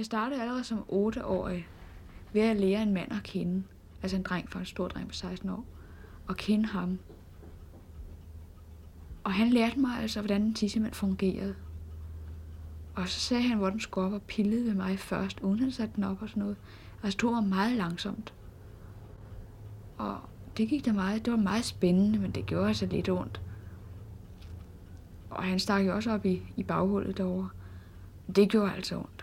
Jeg 0.03 0.07
startede 0.07 0.41
allerede 0.41 0.65
som 0.65 0.79
8-årig 0.79 1.69
ved 2.33 2.43
at 2.43 2.57
lære 2.57 2.83
en 2.83 2.95
mand 2.95 3.13
at 3.13 3.23
kende. 3.23 3.63
Altså 4.03 4.17
en 4.17 4.23
dreng, 4.23 4.51
for 4.51 4.59
en 4.59 4.65
stor 4.65 4.89
dreng 4.89 5.09
på 5.09 5.15
16 5.15 5.49
år. 5.51 5.65
Og 6.29 6.37
kende 6.37 6.67
ham. 6.67 6.99
Og 9.25 9.33
han 9.33 9.49
lærte 9.49 9.81
mig 9.81 9.99
altså, 9.99 10.21
hvordan 10.21 10.43
en 10.43 10.55
tissemand 10.55 10.93
fungerede. 10.93 11.55
Og 12.95 13.09
så 13.09 13.21
sagde 13.21 13.43
han, 13.43 13.59
hvor 13.59 13.71
den 13.71 13.81
skulle 13.81 14.07
op 14.07 14.13
og 14.13 14.23
pillede 14.23 14.67
ved 14.67 14.75
mig 14.75 14.99
først, 14.99 15.41
uden 15.41 15.61
han 15.61 15.71
satte 15.71 15.97
den 15.97 16.05
op 16.05 16.23
og 16.23 16.29
sådan 16.29 16.41
noget. 16.41 16.57
Altså 17.03 17.19
tog 17.19 17.33
mig 17.33 17.45
meget 17.45 17.77
langsomt. 17.77 18.35
Og 19.99 20.19
det 20.57 20.69
gik 20.69 20.85
da 20.85 20.93
meget, 20.93 21.25
det 21.25 21.33
var 21.33 21.39
meget 21.39 21.65
spændende, 21.65 22.19
men 22.19 22.31
det 22.31 22.47
gjorde 22.47 22.69
altså 22.69 22.87
lidt 22.87 23.09
ondt. 23.09 23.41
Og 25.31 25.43
han 25.43 25.59
stak 25.59 25.87
jo 25.87 25.95
også 25.95 26.13
op 26.13 26.27
i, 26.27 26.43
i 26.57 26.63
baghullet 26.63 27.17
derovre. 27.17 27.49
Det 28.37 28.49
gjorde 28.49 28.73
altså 28.73 28.97
ondt. 28.97 29.22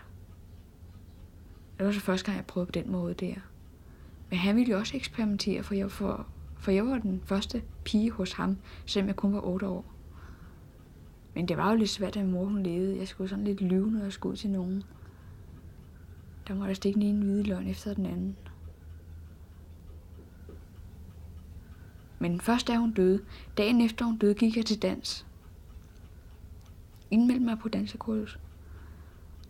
Det 1.80 1.86
var 1.86 1.92
så 1.92 2.00
første 2.00 2.26
gang, 2.26 2.36
jeg 2.36 2.46
prøvede 2.46 2.66
på 2.66 2.72
den 2.72 2.92
måde 2.92 3.14
der. 3.14 3.34
Men 4.30 4.38
han 4.38 4.56
ville 4.56 4.70
jo 4.70 4.78
også 4.78 4.96
eksperimentere, 4.96 5.62
for 5.62 5.74
jeg 5.74 5.90
for, 5.90 6.26
For 6.58 6.70
jeg 6.70 6.86
var 6.86 6.98
den 6.98 7.22
første 7.24 7.62
pige 7.84 8.10
hos 8.10 8.32
ham, 8.32 8.58
selvom 8.86 9.08
jeg 9.08 9.16
kun 9.16 9.34
var 9.34 9.40
8 9.40 9.66
år. 9.66 9.92
Men 11.34 11.48
det 11.48 11.56
var 11.56 11.70
jo 11.70 11.76
lidt 11.76 11.90
svært, 11.90 12.16
at 12.16 12.24
min 12.24 12.32
mor 12.32 12.44
hun 12.44 12.62
levede. 12.62 12.98
Jeg 12.98 13.08
skulle 13.08 13.30
sådan 13.30 13.44
lidt 13.44 13.60
lyve, 13.60 13.90
når 13.90 14.02
jeg 14.02 14.12
skulle 14.12 14.32
ud 14.32 14.36
til 14.36 14.50
nogen. 14.50 14.82
Der 16.48 16.54
måtte 16.54 16.68
jeg 16.68 16.76
stikke 16.76 17.00
den 17.00 17.08
ene 17.08 17.24
hvide 17.24 17.42
løgn 17.42 17.68
efter 17.68 17.94
den 17.94 18.06
anden. 18.06 18.36
Men 22.18 22.40
først 22.40 22.68
da 22.68 22.76
hun 22.76 22.92
døde, 22.92 23.24
dagen 23.56 23.80
efter 23.80 24.04
hun 24.04 24.16
døde, 24.16 24.34
gik 24.34 24.56
jeg 24.56 24.66
til 24.66 24.82
dans. 24.82 25.26
Indmeldte 27.10 27.44
mig 27.44 27.58
på 27.58 27.68
dansekursus. 27.68 28.38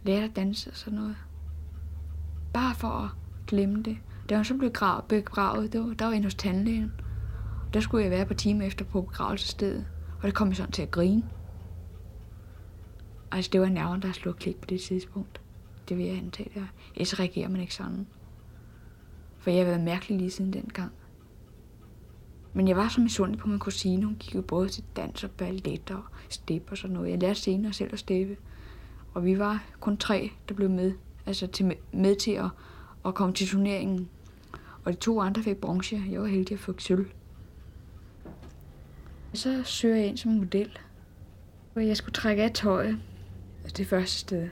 Lærte 0.05 0.25
at 0.25 0.37
danse 0.37 0.71
og 0.71 0.77
sådan 0.77 0.99
noget. 0.99 1.17
Bare 2.53 2.75
for 2.75 2.89
at 2.89 3.11
glemme 3.47 3.83
det. 3.83 3.99
Da 4.29 4.37
hun 4.37 4.45
så 4.45 4.55
blev 4.55 4.71
grav- 4.71 5.05
begravet, 5.09 5.73
det 5.73 5.81
var, 5.81 5.95
der 5.95 6.05
var 6.05 6.13
en 6.13 6.25
hos 6.25 6.35
tandlægen. 6.35 6.93
Der 7.75 7.81
skulle 7.81 8.03
jeg 8.05 8.11
være 8.11 8.27
på 8.27 8.35
time 8.35 8.67
efter 8.67 8.85
på 8.85 9.03
begravelsesstedet. 9.03 9.87
Og 10.21 10.27
det 10.27 10.35
kom 10.35 10.49
jeg 10.49 10.57
sådan 10.57 10.73
til 10.73 10.83
at 10.83 10.91
grine. 10.91 11.23
Altså, 13.33 13.51
det 13.53 13.61
var 13.61 13.69
nerven, 13.69 14.03
der 14.03 14.13
slog 14.13 14.37
klik 14.37 14.57
på 14.57 14.67
det 14.67 14.81
tidspunkt. 14.81 15.41
Det 15.89 15.99
vil 15.99 16.07
jeg 16.07 16.17
antage 16.17 16.51
der. 16.55 16.67
Ellers 16.95 17.21
reagerer 17.21 17.49
man 17.49 17.61
ikke 17.61 17.75
sådan. 17.75 18.07
For 19.39 19.51
jeg 19.51 19.61
har 19.61 19.67
været 19.71 19.85
mærkelig 19.85 20.19
lige 20.19 20.31
siden 20.31 20.53
dengang. 20.53 20.93
Men 22.53 22.69
jeg 22.69 22.77
var 22.77 22.89
så 22.89 23.01
misundelig 23.01 23.41
på 23.41 23.49
min 23.49 23.59
kusine. 23.59 24.05
Hun 24.05 24.17
gik 24.21 24.35
jo 24.35 24.43
både 24.43 24.69
til 24.69 24.85
dans 24.97 25.25
og 25.25 25.31
ballet 25.31 25.91
og 25.91 26.03
step 26.29 26.69
og 26.71 26.77
sådan 26.77 26.95
noget. 26.95 27.11
Jeg 27.11 27.19
lærte 27.19 27.41
senere 27.41 27.73
selv 27.73 27.93
at 27.93 27.99
steppe. 27.99 28.37
Og 29.15 29.25
vi 29.25 29.39
var 29.39 29.65
kun 29.81 29.97
tre, 29.97 30.31
der 30.49 30.55
blev 30.55 30.71
med, 30.71 30.93
altså 31.31 31.47
til, 31.47 31.77
med 31.93 32.17
til 32.17 32.31
at, 32.31 32.49
at 33.07 33.15
komme 33.15 33.35
til 33.35 33.49
turneringen. 33.49 34.09
Og 34.85 34.93
de 34.93 34.97
to 34.97 35.21
andre 35.21 35.43
fik 35.43 35.57
bronze. 35.57 36.03
Jeg 36.11 36.21
var 36.21 36.27
heldig 36.27 36.53
at 36.53 36.61
få 36.61 36.75
sølv. 36.79 37.07
Så 39.35 39.63
søger 39.65 39.97
jeg 39.97 40.07
ind 40.07 40.17
som 40.17 40.33
model. 40.33 40.79
Og 41.75 41.87
jeg 41.87 41.97
skulle 41.97 42.13
trække 42.13 42.43
af 42.43 42.51
tøjet. 42.55 42.99
Altså 43.63 43.75
det 43.77 43.87
første 43.87 44.19
sted. 44.19 44.49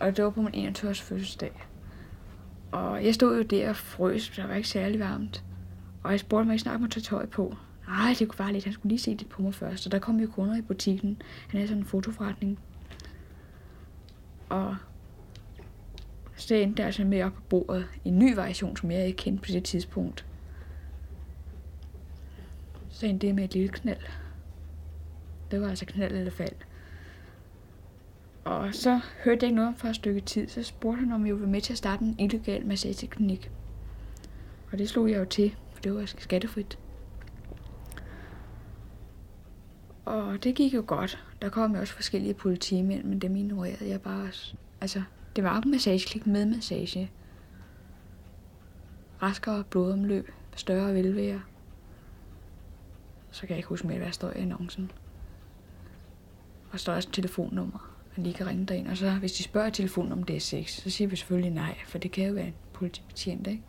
Og 0.00 0.16
det 0.16 0.24
var 0.24 0.30
på 0.30 0.42
min 0.42 0.54
21 0.54 0.94
fødselsdag. 0.94 1.66
Og 2.72 3.04
jeg 3.04 3.14
stod 3.14 3.36
jo 3.36 3.42
der 3.42 3.68
og 3.68 3.76
frøs, 3.76 4.28
for 4.28 4.34
det 4.34 4.48
var 4.48 4.54
ikke 4.54 4.68
særlig 4.68 5.00
varmt. 5.00 5.44
Og 6.02 6.10
jeg 6.10 6.20
spurgte 6.20 6.46
mig 6.46 6.54
ikke 6.54 6.62
snart, 6.62 6.76
om 6.76 6.84
at 6.84 6.90
tage 6.90 7.02
tøj 7.02 7.26
på. 7.26 7.56
Nej, 7.88 8.14
det 8.18 8.28
kunne 8.28 8.38
bare 8.38 8.52
lidt. 8.52 8.64
Han 8.64 8.72
skulle 8.72 8.90
lige 8.90 8.98
se 8.98 9.16
det 9.16 9.28
på 9.28 9.42
mig 9.42 9.54
først. 9.54 9.86
Og 9.86 9.92
der 9.92 9.98
kom 9.98 10.20
jo 10.20 10.26
kunder 10.26 10.56
i 10.56 10.62
butikken. 10.62 11.22
Han 11.48 11.58
havde 11.58 11.68
sådan 11.68 11.82
en 11.82 11.88
fotoforretning. 11.88 12.58
Og 14.48 14.76
så 16.36 16.54
endte 16.54 16.82
der 16.82 16.86
altså 16.86 17.04
med 17.04 17.22
op 17.22 17.32
på 17.32 17.40
bordet 17.48 17.86
en 18.04 18.18
ny 18.18 18.34
variation, 18.34 18.76
som 18.76 18.90
jeg 18.90 19.06
ikke 19.06 19.16
kendte 19.16 19.42
på 19.42 19.52
det 19.52 19.64
tidspunkt. 19.64 20.26
Så 22.88 23.06
endte 23.06 23.26
det 23.26 23.34
med 23.34 23.44
et 23.44 23.54
lille 23.54 23.68
knald. 23.68 24.00
Det 25.50 25.60
var 25.60 25.68
altså 25.68 25.86
knald 25.86 26.16
eller 26.16 26.30
fald. 26.30 26.54
Og 28.44 28.74
så 28.74 29.00
hørte 29.24 29.38
jeg 29.42 29.42
ikke 29.42 29.56
noget 29.56 29.68
om 29.68 29.74
for 29.74 29.88
et 29.88 29.96
stykke 29.96 30.20
tid, 30.20 30.48
så 30.48 30.62
spurgte 30.62 31.00
han, 31.00 31.12
om 31.12 31.26
jeg 31.26 31.34
ville 31.34 31.42
være 31.42 31.52
med 31.52 31.60
til 31.60 31.72
at 31.72 31.78
starte 31.78 32.04
en 32.04 32.16
illegal 32.18 32.66
massageklinik. 32.66 33.50
Og 34.72 34.78
det 34.78 34.88
slog 34.88 35.10
jeg 35.10 35.18
jo 35.18 35.24
til, 35.24 35.56
for 35.72 35.82
det 35.82 35.94
var 35.94 36.06
skattefrit. 36.06 36.78
Og 40.04 40.44
det 40.44 40.54
gik 40.54 40.74
jo 40.74 40.84
godt. 40.86 41.24
Der 41.42 41.48
kom 41.48 41.74
jo 41.74 41.80
også 41.80 41.94
forskellige 41.94 42.34
politimænd, 42.34 43.04
men 43.04 43.18
dem 43.18 43.36
ignorerede 43.36 43.88
jeg 43.88 44.02
bare. 44.02 44.28
Altså, 44.80 45.02
det 45.36 45.44
var 45.44 45.60
en 45.60 45.70
massageklik 45.70 46.26
med 46.26 46.46
massage. 46.46 47.10
Raskere 49.22 49.64
blodomløb, 49.64 50.30
større 50.56 50.94
velvære. 50.94 51.42
Så 53.30 53.40
kan 53.40 53.50
jeg 53.50 53.56
ikke 53.56 53.68
huske 53.68 53.86
mere, 53.86 53.96
hvad 53.96 54.06
der 54.06 54.12
står 54.12 54.30
i 54.30 54.38
annoncen. 54.38 54.90
Og 56.72 56.80
står 56.80 56.92
også 56.92 57.08
et 57.08 57.14
telefonnummer, 57.14 57.96
man 58.16 58.24
lige 58.24 58.34
kan 58.34 58.46
ringe 58.46 58.66
derind. 58.66 58.88
Og 58.88 58.96
så 58.96 59.10
hvis 59.10 59.32
de 59.32 59.42
spørger 59.42 59.70
telefonen 59.70 60.12
om 60.12 60.22
det 60.22 60.36
er 60.36 60.40
sex, 60.40 60.70
så 60.70 60.90
siger 60.90 61.08
vi 61.08 61.16
selvfølgelig 61.16 61.50
nej, 61.50 61.78
for 61.86 61.98
det 61.98 62.12
kan 62.12 62.26
jo 62.26 62.34
være 62.34 62.46
en 62.46 62.54
politibetjent, 62.72 63.46
ikke? 63.46 63.62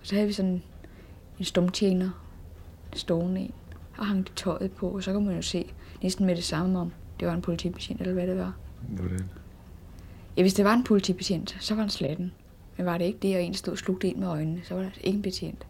Og 0.00 0.06
så 0.06 0.14
havde 0.14 0.26
vi 0.26 0.32
sådan 0.32 0.62
en 1.38 1.44
stumtjener 1.44 2.10
stående 2.94 3.40
en, 3.40 3.54
og 3.98 4.06
hang 4.06 4.26
det 4.26 4.34
tøjet 4.36 4.72
på, 4.72 4.88
og 4.88 5.02
så 5.02 5.12
kunne 5.12 5.26
man 5.26 5.36
jo 5.36 5.42
se 5.42 5.72
næsten 6.02 6.26
med 6.26 6.36
det 6.36 6.44
samme 6.44 6.78
om, 6.78 6.92
det 7.20 7.28
var 7.28 7.34
en 7.34 7.42
politibetjent, 7.42 8.00
eller 8.00 8.12
hvad 8.12 8.26
det 8.26 8.36
var. 8.36 8.56
Hvordan? 8.88 9.30
Ja, 10.36 10.42
hvis 10.42 10.54
det 10.54 10.64
var 10.64 10.74
en 10.74 10.84
politibetjent, 10.84 11.56
så 11.60 11.74
var 11.74 11.82
han 11.82 11.90
slatten. 11.90 12.32
Men 12.76 12.86
var 12.86 12.98
det 12.98 13.04
ikke 13.04 13.18
det, 13.22 13.36
og 13.36 13.42
en 13.42 13.54
stod 13.54 13.72
og 13.72 13.78
slugte 13.78 14.08
ind 14.08 14.18
med 14.18 14.28
øjnene, 14.28 14.60
så 14.64 14.74
var 14.74 14.82
det 14.82 14.92
ikke 15.00 15.16
en 15.16 15.22
betjent. 15.22 15.66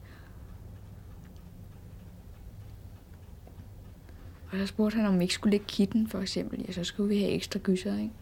Og 4.52 4.58
så 4.58 4.66
spurgte 4.66 4.96
han, 4.96 5.06
om 5.06 5.18
vi 5.18 5.24
ikke 5.24 5.34
skulle 5.34 5.50
lægge 5.50 5.66
kitten, 5.66 6.08
for 6.08 6.20
eksempel. 6.20 6.64
Ja, 6.68 6.72
så 6.72 6.84
skulle 6.84 7.08
vi 7.08 7.18
have 7.18 7.30
ekstra 7.30 7.60
gysser, 7.62 7.98
ikke? 7.98 8.12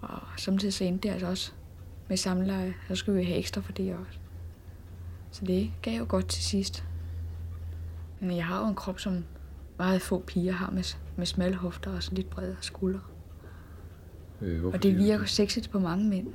Og 0.00 0.20
samtidig 0.36 0.74
så 0.74 0.84
endte 0.84 1.08
det 1.08 1.14
altså 1.14 1.26
også 1.26 1.52
med 2.08 2.16
samleje. 2.16 2.74
Så 2.88 2.94
skulle 2.94 3.18
vi 3.18 3.24
have 3.24 3.38
ekstra 3.38 3.60
for 3.60 3.72
det 3.72 3.94
også. 3.94 4.18
Så 5.30 5.44
det 5.44 5.72
gav 5.82 5.98
jo 5.98 6.06
godt 6.08 6.28
til 6.28 6.44
sidst. 6.44 6.84
Men 8.20 8.36
jeg 8.36 8.46
har 8.46 8.60
jo 8.60 8.68
en 8.68 8.74
krop, 8.74 9.00
som 9.00 9.24
meget 9.78 10.02
få 10.02 10.18
piger 10.26 10.52
har 10.52 10.70
med, 10.70 10.96
med 11.16 11.26
smalle 11.26 11.56
hofter 11.56 11.96
og 11.96 12.02
sådan 12.02 12.16
lidt 12.16 12.30
bredere 12.30 12.56
skuldre. 12.60 13.00
Øh, 14.40 14.64
Og 14.64 14.82
det 14.82 14.96
virker 14.98 15.24
sexet 15.24 15.70
på 15.70 15.78
mange 15.78 16.08
mænd. 16.08 16.28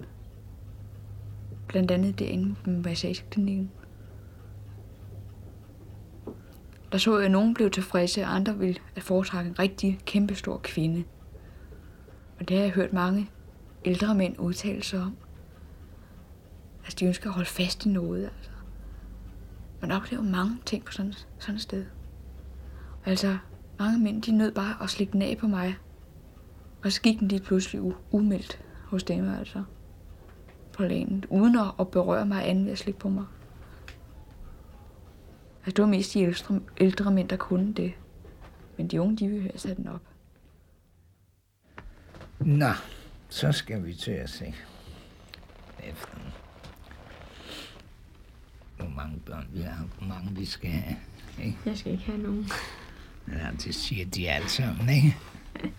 Blandt 1.68 1.92
andet 1.92 2.20
derinde 2.20 2.56
på 2.64 2.70
massageklinikken. 2.70 3.72
Der 6.92 6.98
så 6.98 7.18
jeg, 7.18 7.26
at 7.26 7.32
nogen 7.32 7.54
blev 7.54 7.72
tilfredse, 7.72 8.22
og 8.22 8.36
andre 8.36 8.58
ville 8.58 8.76
at 8.96 9.04
foretrække 9.04 9.50
en 9.50 9.60
rigtig 9.60 10.00
kæmpestor 10.06 10.60
kvinde. 10.64 11.04
Og 12.40 12.50
det 12.50 12.58
har 12.58 12.64
jeg 12.64 12.74
hørt 12.74 12.94
mange 12.94 13.30
ældre 13.86 14.16
mænd 14.16 14.40
udtale 14.40 14.84
sig 14.84 15.02
om. 15.02 15.18
Altså, 16.84 16.98
de 17.00 17.06
ønsker 17.06 17.30
at 17.30 17.34
holde 17.34 17.50
fast 17.50 17.86
i 17.86 17.90
noget, 17.90 18.24
altså. 18.24 18.52
Man 19.82 19.92
oplever 19.92 20.24
mange 20.24 20.58
ting 20.66 20.86
på 20.86 20.92
sådan, 20.92 21.14
sådan 21.40 21.56
et 21.56 21.62
sted. 21.62 21.86
Altså, 23.06 23.38
mange 23.80 24.00
mænd, 24.00 24.22
de 24.22 24.32
nød 24.32 24.52
bare 24.52 24.84
at 24.84 24.90
slikke 24.90 25.14
den 25.14 25.22
af 25.22 25.38
på 25.38 25.48
mig. 25.48 25.78
Og 26.84 26.92
så 26.92 27.02
gik 27.02 27.20
den 27.20 27.28
lige 27.28 27.42
pludselig 27.42 27.82
u- 27.82 27.96
umeldt 28.12 28.62
hos 28.86 29.04
dem, 29.04 29.30
altså. 29.34 29.64
På 30.74 30.84
lægen, 30.84 31.26
uden 31.30 31.60
at, 31.80 31.88
berøre 31.92 32.26
mig 32.26 32.50
anden 32.50 32.66
ved 32.66 32.72
at 32.72 32.78
slikke 32.78 33.00
på 33.00 33.10
mig. 33.10 33.26
Altså, 35.66 35.72
det 35.72 35.80
var 35.80 35.86
mest 35.90 36.14
de 36.14 36.20
ældre, 36.22 36.60
ældre 36.78 37.12
mænd, 37.12 37.30
der 37.30 37.36
kunne 37.38 37.74
det. 37.74 37.94
Men 38.78 38.88
de 38.88 39.02
unge, 39.02 39.18
de 39.18 39.28
ville 39.28 39.42
høre 39.42 39.58
sætte 39.58 39.76
den 39.84 39.88
op. 39.88 40.02
Nå, 42.40 42.72
så 43.30 43.52
skal 43.52 43.86
vi 43.86 43.94
til 43.94 44.12
at 44.12 44.30
se 44.30 44.54
efter, 45.84 46.18
hvor 48.78 48.90
mange 48.96 49.20
børn 49.26 49.48
vi 49.54 49.62
har, 49.62 49.88
hvor 49.98 50.08
mange 50.08 50.36
vi 50.36 50.46
skal 50.46 50.70
have. 50.70 50.98
Ikke? 51.44 51.58
Jeg 51.66 51.78
skal 51.78 51.92
ikke 51.92 52.04
have 52.04 52.18
nogen. 52.18 52.50
Ja, 53.28 53.50
det 53.64 53.76
siger 53.76 54.06
de 54.06 54.30
alle 54.30 54.50
sammen, 54.50 54.90
ikke? 54.90 55.18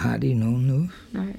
Har 0.00 0.16
de 0.16 0.34
nogen 0.34 0.66
nu? 0.66 0.88
Nej. 1.12 1.36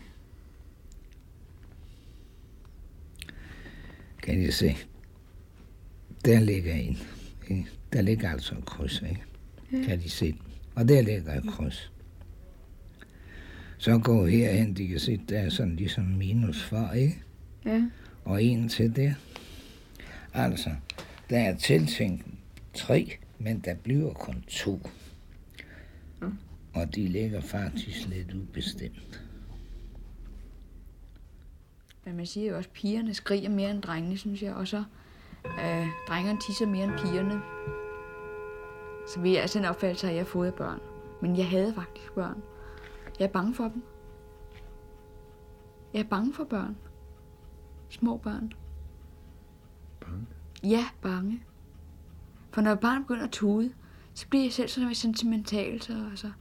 Kan 4.23 4.41
I 4.41 4.51
se? 4.51 4.75
Der 6.25 6.39
ligger 6.39 6.73
en. 6.73 6.97
ikke? 7.49 7.67
Der 7.93 8.01
ligger 8.01 8.29
altså 8.29 8.55
et 8.55 8.65
kryds, 8.65 9.01
ikke? 9.01 9.23
Kan 9.85 9.99
de 9.99 10.09
se 10.09 10.31
den? 10.31 10.41
Og 10.75 10.87
der 10.87 11.01
ligger 11.01 11.33
et 11.33 11.43
kryds. 11.47 11.91
Så 13.77 13.97
gå 13.97 14.25
herhen, 14.25 14.73
de 14.73 14.87
kan 14.87 14.99
se, 14.99 15.21
der 15.29 15.39
er 15.39 15.49
sådan 15.49 15.75
ligesom 15.75 16.05
minus 16.05 16.63
for, 16.63 16.91
ikke? 16.91 17.21
Ja. 17.65 17.89
Og 18.25 18.43
en 18.43 18.69
til 18.69 18.95
der. 18.95 19.13
Altså, 20.33 20.69
der 21.29 21.39
er 21.39 21.57
tiltænkt 21.57 22.25
tre, 22.73 23.17
men 23.39 23.59
der 23.59 23.75
bliver 23.75 24.13
kun 24.13 24.43
to. 24.47 24.89
Og 26.73 26.95
de 26.95 27.07
ligger 27.07 27.41
faktisk 27.41 28.07
lidt 28.07 28.33
ubestemt. 28.33 29.21
Men 32.05 32.15
man 32.15 32.25
siger 32.25 32.51
jo 32.51 32.57
også, 32.57 32.69
at 32.69 32.73
pigerne 32.73 33.13
skriger 33.13 33.49
mere 33.49 33.71
end 33.71 33.81
drengene, 33.81 34.17
synes 34.17 34.41
jeg. 34.41 34.53
Og 34.53 34.67
så 34.67 34.83
øh, 35.45 35.87
drengerne 36.07 36.39
tisser 36.39 36.65
mere 36.65 36.83
end 36.83 36.99
pigerne. 36.99 37.41
Så 39.07 39.19
vi 39.19 39.35
er 39.35 39.41
altså 39.41 39.59
en 39.59 39.65
opfattelse 39.65 40.07
at 40.07 40.13
jeg 40.13 40.19
har 40.19 40.25
fået 40.25 40.47
af 40.47 40.53
børn. 40.53 40.79
Men 41.21 41.37
jeg 41.37 41.49
havde 41.49 41.73
faktisk 41.73 42.11
børn. 42.13 42.43
Jeg 43.19 43.25
er 43.25 43.31
bange 43.31 43.55
for 43.55 43.63
dem. 43.63 43.83
Jeg 45.93 45.99
er 45.99 46.03
bange 46.03 46.33
for 46.33 46.43
børn. 46.43 46.77
Små 47.89 48.17
børn. 48.17 48.53
Bange? 49.99 50.27
Ja, 50.63 50.85
bange. 51.01 51.43
For 52.51 52.61
når 52.61 52.71
et 52.71 52.79
barn 52.79 53.01
begynder 53.01 53.23
at 53.23 53.31
tude, 53.31 53.73
så 54.13 54.27
bliver 54.27 54.43
jeg 54.43 54.53
selv 54.53 54.67
sådan 54.67 54.87
lidt 54.87 54.97
sentimental, 54.97 55.81
så, 55.81 56.07
altså, 56.11 56.27
så 56.27 56.31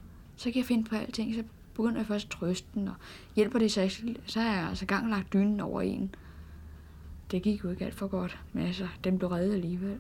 kan 0.45 0.57
jeg 0.57 0.67
finde 0.67 0.85
på 0.85 0.97
alting. 0.97 1.35
Så 1.35 1.45
begynder 1.75 1.97
jeg 1.97 2.07
først 2.07 2.27
at 2.27 2.31
trøste 2.31 2.69
den, 2.75 2.89
og 2.89 2.95
hjælper 3.37 3.59
det 3.59 3.73
så 3.73 3.91
så 4.27 4.41
har 4.41 4.55
jeg 4.55 4.69
altså 4.69 4.87
gang 4.87 5.11
lagt 5.11 5.33
dynen 5.33 5.61
over 5.61 5.81
en. 5.81 6.15
Det 7.31 7.43
gik 7.43 7.65
jo 7.65 7.71
ikke 7.71 7.85
alt 7.85 7.95
for 7.95 8.09
godt, 8.09 8.39
men 8.53 8.67
altså, 8.67 8.89
den 9.05 9.19
blev 9.19 9.31
reddet 9.31 9.55
alligevel. 9.55 9.99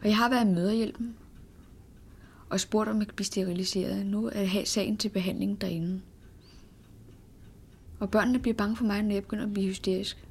Og 0.00 0.08
jeg 0.08 0.16
har 0.16 0.28
været 0.28 0.46
i 0.46 0.54
møderhjælpen, 0.54 1.16
og 2.50 2.60
spurgt, 2.60 2.88
om 2.88 2.98
jeg 2.98 3.06
kan 3.06 3.14
blive 3.14 3.26
steriliseret. 3.26 4.06
Nu 4.06 4.26
er 4.26 4.40
jeg 4.40 4.62
sagen 4.64 4.96
til 4.96 5.08
behandling 5.08 5.60
derinde. 5.60 6.00
Og 8.00 8.10
børnene 8.10 8.38
bliver 8.38 8.54
bange 8.54 8.76
for 8.76 8.84
mig, 8.84 9.02
når 9.02 9.12
jeg 9.14 9.22
begynder 9.22 9.44
at 9.44 9.52
blive 9.52 9.68
hysterisk. 9.68 10.26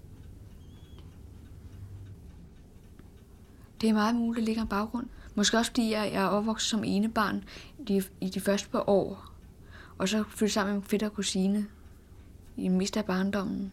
Det 3.81 3.89
er 3.89 3.93
meget 3.93 4.15
muligt, 4.15 4.41
at 4.41 4.45
ligger 4.45 4.61
en 4.61 4.67
baggrund. 4.67 5.07
Måske 5.35 5.57
også 5.57 5.71
fordi 5.71 5.91
jeg 5.91 6.07
er 6.07 6.25
opvokset 6.25 6.69
som 6.69 6.83
enebarn 6.83 7.43
de, 7.87 8.03
i 8.21 8.29
de 8.29 8.39
første 8.39 8.69
par 8.69 8.89
år. 8.89 9.31
Og 9.97 10.09
så 10.09 10.23
flyttede 10.23 10.53
sammen 10.53 10.73
med 10.73 10.81
min 10.81 10.89
fætter 10.89 11.07
og 11.07 11.13
kusine 11.13 11.67
i 12.57 12.63
det 12.63 12.71
meste 12.71 12.99
af 12.99 13.05
barndommen. 13.05 13.71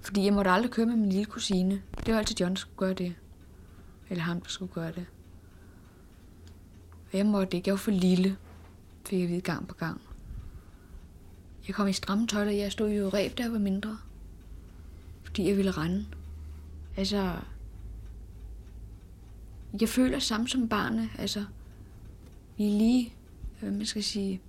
Fordi 0.00 0.24
jeg 0.24 0.32
måtte 0.32 0.50
aldrig 0.50 0.70
køre 0.70 0.86
med 0.86 0.96
min 0.96 1.08
lille 1.08 1.24
kusine. 1.24 1.82
Det 2.06 2.14
var 2.14 2.18
altid 2.18 2.36
John, 2.40 2.50
der 2.50 2.56
skulle 2.56 2.76
gøre 2.76 2.94
det. 2.94 3.14
Eller 4.10 4.22
ham, 4.22 4.40
der 4.40 4.48
skulle 4.48 4.72
gøre 4.72 4.92
det. 4.92 5.06
Og 7.12 7.18
jeg 7.18 7.26
måtte 7.26 7.56
ikke. 7.56 7.68
Jeg 7.68 7.72
var 7.72 7.78
for 7.78 7.90
lille, 7.90 8.36
fik 9.06 9.20
jeg 9.20 9.28
vide 9.28 9.40
gang 9.40 9.68
på 9.68 9.74
gang. 9.74 10.00
Jeg 11.66 11.74
kom 11.74 11.88
i 11.88 11.92
stramme 11.92 12.26
tøjler. 12.26 12.52
Jeg 12.52 12.72
stod 12.72 12.90
jo 12.90 13.06
i 13.06 13.08
ræb, 13.08 13.38
der 13.38 13.50
var 13.50 13.58
mindre. 13.58 13.98
Fordi 15.24 15.48
jeg 15.48 15.56
ville 15.56 15.70
rende. 15.70 16.06
Altså, 16.96 17.32
jeg 19.80 19.88
føler 19.88 20.18
samme 20.18 20.48
som 20.48 20.68
barnet. 20.68 21.10
Altså, 21.18 21.44
vi 22.56 22.66
er 22.66 22.78
lige, 22.78 23.04
øh, 23.06 23.60
hvad 23.60 23.70
man 23.70 23.86
skal 23.86 24.04
sige, 24.04 24.40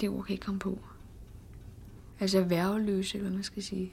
det 0.00 0.08
ord 0.08 0.24
kan 0.24 0.32
ikke 0.32 0.44
komme 0.44 0.60
på. 0.60 0.78
Altså 2.20 2.40
værveløse, 2.42 3.14
eller 3.14 3.28
hvad 3.28 3.36
man 3.36 3.44
skal 3.44 3.62
sige. 3.62 3.92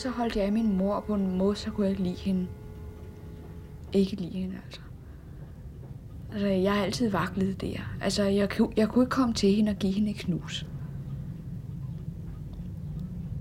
Så 0.00 0.10
holdt 0.10 0.36
jeg 0.36 0.44
af 0.44 0.52
min 0.52 0.76
mor, 0.76 0.94
og 0.94 1.04
på 1.04 1.14
en 1.14 1.38
måde 1.38 1.56
så 1.56 1.70
kunne 1.70 1.86
jeg 1.86 1.90
ikke 1.90 2.02
lide 2.02 2.16
hende. 2.16 2.46
Ikke 3.92 4.16
lide 4.16 4.38
hende, 4.38 4.56
altså. 4.64 4.80
Altså, 6.32 6.46
jeg 6.46 6.74
har 6.74 6.84
altid 6.84 7.10
vaklet 7.10 7.60
der. 7.60 7.96
Altså, 8.00 8.22
jeg, 8.22 8.48
jeg 8.76 8.88
kunne 8.88 9.02
ikke 9.02 9.10
komme 9.10 9.34
til 9.34 9.54
hende 9.54 9.70
og 9.70 9.76
give 9.76 9.92
hende 9.92 10.10
et 10.10 10.16
knus. 10.16 10.66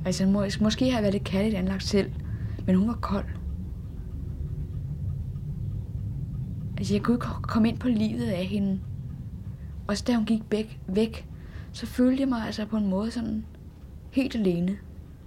Altså, 0.05 0.25
må, 0.25 0.45
måske 0.61 0.85
har 0.85 0.97
jeg 0.97 1.01
været 1.01 1.13
lidt 1.13 1.23
kærligt 1.23 1.55
anlagt 1.55 1.83
selv, 1.83 2.11
men 2.65 2.75
hun 2.75 2.87
var 2.87 2.99
kold. 3.01 3.25
Altså, 6.77 6.93
jeg 6.93 7.03
kunne 7.03 7.15
ikke 7.15 7.25
komme 7.41 7.69
ind 7.69 7.77
på 7.77 7.87
livet 7.87 8.25
af 8.25 8.45
hende. 8.45 8.79
Og 9.87 9.97
så 9.97 10.03
da 10.07 10.15
hun 10.15 10.25
gik 10.25 10.41
væk, 10.51 10.79
væk, 10.87 11.27
så 11.71 11.85
følte 11.85 12.21
jeg 12.21 12.29
mig 12.29 12.45
altså 12.45 12.65
på 12.65 12.77
en 12.77 12.87
måde 12.87 13.11
sådan 13.11 13.45
helt 14.11 14.35
alene. 14.35 14.77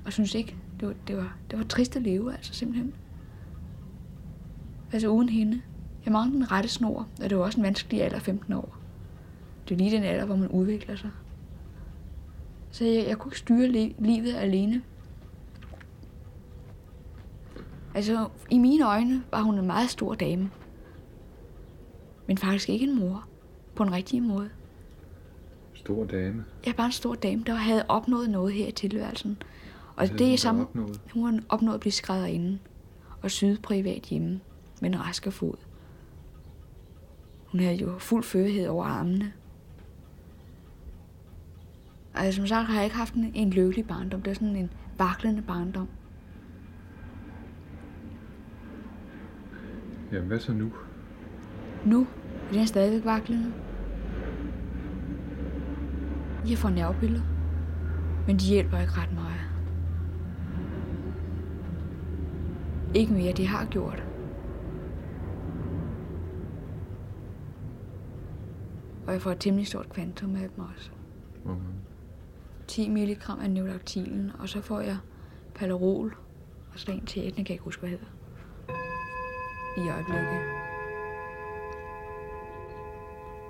Og 0.07 0.13
synes 0.13 0.35
ikke, 0.35 0.57
det 0.83 0.89
var, 0.89 0.95
det 1.07 1.17
var, 1.17 1.37
det 1.51 1.59
var 1.59 1.65
trist 1.65 1.97
at 1.97 2.03
leve, 2.03 2.33
altså 2.33 2.55
simpelthen. 2.55 2.95
Altså 4.93 5.09
uden 5.09 5.29
hende. 5.29 5.63
Jeg 6.05 6.13
manglede 6.13 6.37
den 6.39 6.53
rette 6.53 6.69
snor, 6.69 7.09
og 7.23 7.31
det 7.31 7.39
var 7.39 7.45
også 7.45 7.59
en 7.61 7.65
vanskelig 7.65 8.03
alder, 8.03 8.19
15 8.19 8.53
år. 8.53 8.77
Det 9.69 9.75
er 9.75 9.79
lige 9.79 9.91
den 9.97 10.03
alder, 10.03 10.25
hvor 10.25 10.37
man 10.37 10.49
udvikler 10.49 10.97
sig. 10.97 11.11
Så 12.71 12.85
jeg, 12.85 13.07
jeg 13.09 13.19
kunne 13.19 13.29
ikke 13.29 13.39
styre 13.39 13.69
li- 13.69 13.95
livet 14.05 14.35
alene. 14.35 14.83
Altså, 17.95 18.29
i 18.51 18.59
mine 18.59 18.87
øjne 18.89 19.23
var 19.31 19.43
hun 19.43 19.59
en 19.59 19.67
meget 19.67 19.91
stor 19.91 20.15
dame. 20.15 20.51
Men 22.27 22.39
faktisk 22.39 22.69
ikke 22.69 22.87
en 22.87 22.99
mor. 22.99 23.25
På 23.75 23.83
en 23.83 23.93
rigtig 23.93 24.23
måde. 24.23 24.51
Stor 25.75 26.05
dame. 26.05 26.45
Jeg 26.65 26.71
er 26.71 26.77
bare 26.77 26.87
en 26.87 26.93
stor 26.93 27.15
dame, 27.15 27.43
der 27.47 27.55
havde 27.55 27.85
opnået 27.89 28.31
noget 28.31 28.53
her 28.53 28.69
i 28.69 28.73
tilværelsen. 28.73 29.43
Og 29.97 30.03
havde 30.03 30.19
det 30.19 30.27
hun 30.27 30.33
er 30.33 30.37
samme... 30.37 30.63
opnået? 30.63 31.01
Hun 31.13 31.35
har 31.35 31.41
opnået 31.49 31.75
at 31.75 31.81
blive 31.81 31.93
skrædderinde 31.93 32.59
og 33.23 33.31
syde 33.31 33.59
privat 33.63 34.03
hjemme 34.03 34.41
med 34.81 34.91
en 34.91 35.01
rask 35.01 35.33
fod. 35.33 35.55
Hun 37.47 37.61
havde 37.61 37.77
jo 37.77 37.99
fuld 37.99 38.25
førighed 38.25 38.67
over 38.69 38.85
armene. 38.85 39.33
Altså, 42.15 42.37
som 42.37 42.47
sagt 42.47 42.67
har 42.67 42.75
jeg 42.75 42.85
ikke 42.85 42.97
haft 42.97 43.15
en, 43.15 43.33
en 43.35 43.51
lykkelig 43.51 43.87
barndom. 43.87 44.23
Det 44.23 44.31
er 44.31 44.35
sådan 44.35 44.57
en 44.57 44.71
vaklende 44.99 45.43
barndom. 45.43 45.89
Jamen, 50.13 50.27
hvad 50.29 50.39
så 50.39 50.53
nu? 50.53 50.73
Nu 51.85 52.07
er 52.49 52.53
den 52.53 52.67
stadigvæk 52.67 53.05
vaklende. 53.05 53.53
Jeg 56.49 56.59
får 56.59 56.71
nervepiller, 56.71 57.21
men 58.27 58.37
de 58.37 58.45
hjælper 58.45 58.79
ikke 58.79 58.93
ret 58.93 59.13
meget. 59.15 59.52
Ikke 62.95 63.13
mere, 63.13 63.33
de 63.33 63.47
har 63.47 63.65
gjort. 63.65 64.03
Og 69.07 69.13
jeg 69.13 69.23
får 69.23 69.31
et 69.31 69.41
temmelig 69.41 69.67
stort 69.67 69.89
kvantum 69.91 70.37
af 70.37 70.49
dem 70.57 70.65
også. 70.75 70.91
Mange? 71.45 71.63
10 72.67 72.89
mg 72.89 73.19
af 73.43 73.51
neulaktilen, 73.51 74.33
og 74.39 74.49
så 74.49 74.61
får 74.61 74.81
jeg 74.81 74.97
Palarol, 75.55 76.17
og 76.73 76.79
så 76.79 76.93
en 76.93 77.07
til, 77.07 77.23
kan 77.23 77.39
jeg 77.39 77.51
ikke 77.51 77.65
huske, 77.65 77.81
hvad 77.81 77.91
hedder. 77.91 78.07
I 79.77 79.89
øjeblikket. 79.89 80.41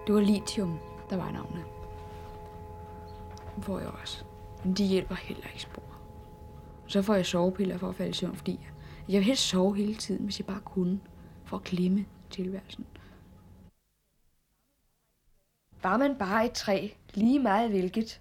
Det 0.06 0.14
var 0.14 0.20
lithium, 0.20 0.78
der 1.10 1.16
var 1.16 1.30
navnet. 1.30 1.64
Den 3.54 3.62
får 3.62 3.78
jeg 3.78 3.88
også. 3.88 4.24
Men 4.64 4.74
de 4.74 4.84
hjælper 4.84 5.14
heller 5.14 5.46
ikke 5.46 5.62
spor. 5.62 5.82
Så 6.86 7.02
får 7.02 7.14
jeg 7.14 7.26
sovepiller 7.26 7.78
for 7.78 7.88
at 7.88 7.94
falde 7.94 8.10
i 8.10 8.12
søvn, 8.12 8.36
fordi 8.36 8.60
jeg 9.08 9.18
vil 9.18 9.24
helst 9.24 9.42
sove 9.42 9.76
hele 9.76 9.94
tiden, 9.94 10.24
hvis 10.24 10.38
jeg 10.38 10.46
bare 10.46 10.60
kunne, 10.60 11.00
for 11.44 11.56
at 11.56 11.64
glemme 11.64 12.06
tilværelsen. 12.30 12.86
Var 15.82 15.96
man 15.96 16.16
bare 16.18 16.46
et 16.46 16.52
træ, 16.52 16.88
lige 17.14 17.38
meget 17.38 17.70
hvilket. 17.70 18.20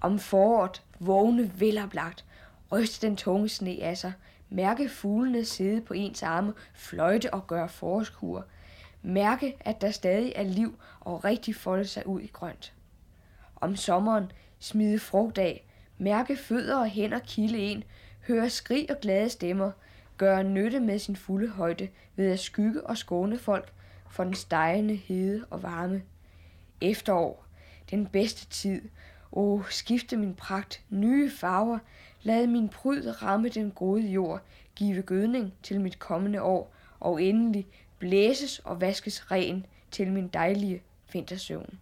Om 0.00 0.18
foråret, 0.18 0.82
vågne 1.00 1.60
veloplagt, 1.60 2.24
ryste 2.72 3.06
den 3.06 3.16
tunge 3.16 3.48
sne 3.48 3.78
af 3.82 3.98
sig, 3.98 4.12
mærke 4.50 4.88
fuglene 4.88 5.44
sidde 5.44 5.80
på 5.80 5.94
ens 5.94 6.22
arme, 6.22 6.54
fløjte 6.74 7.34
og 7.34 7.46
gøre 7.46 7.68
forårskur. 7.68 8.46
Mærke, 9.02 9.56
at 9.60 9.80
der 9.80 9.90
stadig 9.90 10.32
er 10.36 10.42
liv 10.42 10.78
og 11.00 11.24
rigtig 11.24 11.56
folde 11.56 11.84
sig 11.84 12.06
ud 12.06 12.20
i 12.20 12.26
grønt. 12.26 12.74
Om 13.56 13.76
sommeren, 13.76 14.32
smide 14.58 14.98
frugt 14.98 15.38
af, 15.38 15.66
mærke 15.98 16.36
fødder 16.36 16.76
og 16.76 16.86
hænder 16.86 17.18
kilde 17.18 17.58
en, 17.58 17.84
høre 18.26 18.50
skrig 18.50 18.90
og 18.90 18.96
glade 19.00 19.28
stemmer, 19.28 19.70
gøre 20.16 20.44
nytte 20.44 20.80
med 20.80 20.98
sin 20.98 21.16
fulde 21.16 21.48
højde 21.48 21.88
ved 22.16 22.30
at 22.30 22.38
skygge 22.38 22.86
og 22.86 22.98
skåne 22.98 23.38
folk 23.38 23.72
for 24.10 24.24
den 24.24 24.34
stejende 24.34 24.94
hede 24.94 25.44
og 25.50 25.62
varme. 25.62 26.02
Efterår, 26.80 27.44
den 27.90 28.06
bedste 28.06 28.46
tid. 28.46 28.82
O, 29.32 29.62
skifte 29.70 30.16
min 30.16 30.34
pragt, 30.34 30.82
nye 30.90 31.30
farver, 31.30 31.78
lad 32.22 32.46
min 32.46 32.68
pryd 32.68 33.22
ramme 33.22 33.48
den 33.48 33.70
gode 33.70 34.02
jord, 34.02 34.42
give 34.74 35.02
gødning 35.02 35.54
til 35.62 35.80
mit 35.80 35.98
kommende 35.98 36.42
år, 36.42 36.74
og 37.00 37.22
endelig 37.22 37.66
blæses 37.98 38.58
og 38.58 38.80
vaskes 38.80 39.30
ren 39.30 39.66
til 39.90 40.12
min 40.12 40.28
dejlige 40.28 40.82
vintersøvn. 41.12 41.78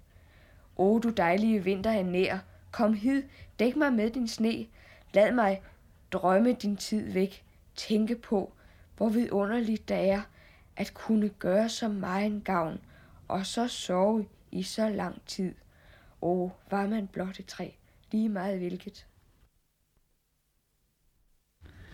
O, 0.77 0.99
du 0.99 1.09
dejlige 1.09 1.65
vinter 1.65 1.91
er 1.91 2.03
nær, 2.03 2.39
kom 2.71 2.95
hid, 2.95 3.23
dæk 3.59 3.77
mig 3.77 3.93
med 3.93 4.11
din 4.11 4.29
sne, 4.29 4.67
lad 5.13 5.33
mig 5.33 5.63
drømme 6.13 6.53
din 6.53 6.77
tid 6.77 7.13
væk, 7.13 7.45
tænke 7.77 8.17
på, 8.17 8.53
hvor 8.97 9.09
vidunderligt 9.09 9.89
det 9.89 9.97
er, 9.97 10.23
at 10.77 10.95
kunne 10.95 11.29
gøre 11.29 11.69
så 11.69 11.89
meget 11.89 12.27
en 12.27 12.41
gavn, 12.41 12.79
og 13.29 13.47
så 13.47 13.69
sove 13.69 14.27
i 14.51 14.63
så 14.63 14.89
lang 14.89 15.23
tid. 15.27 15.55
O, 16.21 16.51
var 16.71 16.87
man 16.87 17.07
blot 17.07 17.41
et 17.41 17.47
træ, 17.47 17.71
lige 18.13 18.29
meget 18.29 18.59
hvilket. 18.59 19.07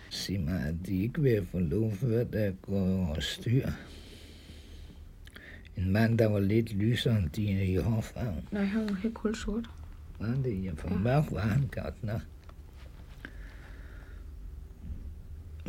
Sig 0.09 0.39
mig, 0.39 0.67
at 0.67 0.75
de 0.85 1.01
ikke 1.03 1.21
vil 1.21 1.45
få 1.45 1.59
lov 1.59 1.91
før 1.91 2.23
der 2.23 2.51
går 2.51 3.07
over 3.07 3.19
styr. 3.19 3.67
En 5.77 5.91
mand, 5.91 6.17
der 6.17 6.25
var 6.25 6.39
lidt 6.39 6.73
lysere 6.73 7.17
end 7.17 7.29
dine 7.29 7.65
i 7.65 7.75
hårfarven. 7.75 8.47
Nej, 8.51 8.63
han 8.63 8.89
var 8.89 8.95
helt 8.95 9.13
kulsort. 9.13 9.69
Var 10.19 10.27
det? 10.43 10.63
Ja, 10.63 10.71
for 10.77 10.89
mørk 10.89 11.31
var 11.31 11.39
han 11.39 11.69
godt 11.71 12.03
nok. 12.03 12.21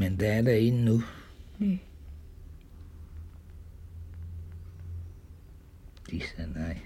Men 0.01 0.21
der 0.21 0.33
er 0.33 0.43
der 0.43 0.53
en 0.55 0.85
nu. 0.85 1.03
Nej. 1.59 1.79
De 6.11 6.21
sagde 6.21 6.53
nej. 6.53 6.81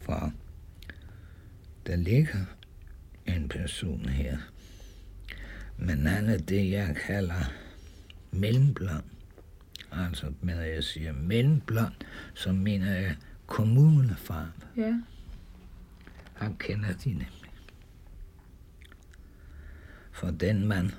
For 0.00 0.32
der 1.86 1.96
ligger 1.96 2.44
en 3.26 3.48
person 3.48 4.08
her, 4.08 4.38
men 5.78 6.06
han 6.06 6.28
er 6.28 6.38
det, 6.38 6.70
jeg 6.70 6.96
kalder 7.06 7.52
mellemblond. 8.30 9.04
Altså, 9.92 10.32
når 10.42 10.60
jeg 10.60 10.84
siger 10.84 11.12
mellemblond, 11.12 11.94
så 12.34 12.52
mener 12.52 12.94
jeg 12.94 13.16
kommunefarve. 13.46 14.52
Ja. 14.76 15.00
Han 16.34 16.56
kender 16.56 16.92
de 16.92 17.08
nemlig. 17.08 17.45
For 20.16 20.30
den 20.30 20.66
mand, 20.66 20.90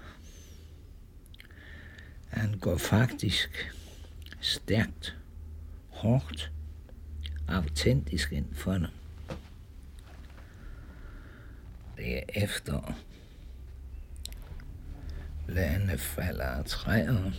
han 2.27 2.59
går 2.59 2.77
faktisk 2.77 3.75
stærkt, 4.41 5.17
hårdt, 5.89 6.51
autentisk 7.47 8.31
ind 8.31 8.53
for 8.53 8.73
det. 8.73 8.89
Det 11.97 12.17
er 12.17 12.23
efter 12.43 12.93
Lande 15.47 15.97
falder 15.97 16.45
af 16.45 16.65
træer. 16.65 17.31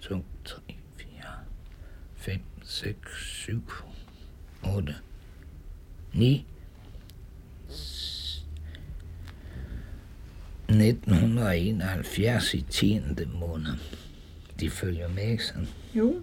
2, 0.00 0.24
3, 0.44 0.60
4, 0.96 1.08
5, 2.14 2.40
6, 2.62 2.96
7, 3.16 3.70
8, 4.64 4.96
9. 6.12 6.46
1971 10.88 12.54
i 12.54 12.60
10. 12.70 13.00
måned. 13.40 13.72
De 14.60 14.70
følger 14.70 15.08
med, 15.08 15.22
ikke 15.22 15.44
sådan? 15.44 15.68
Jo. 15.94 16.22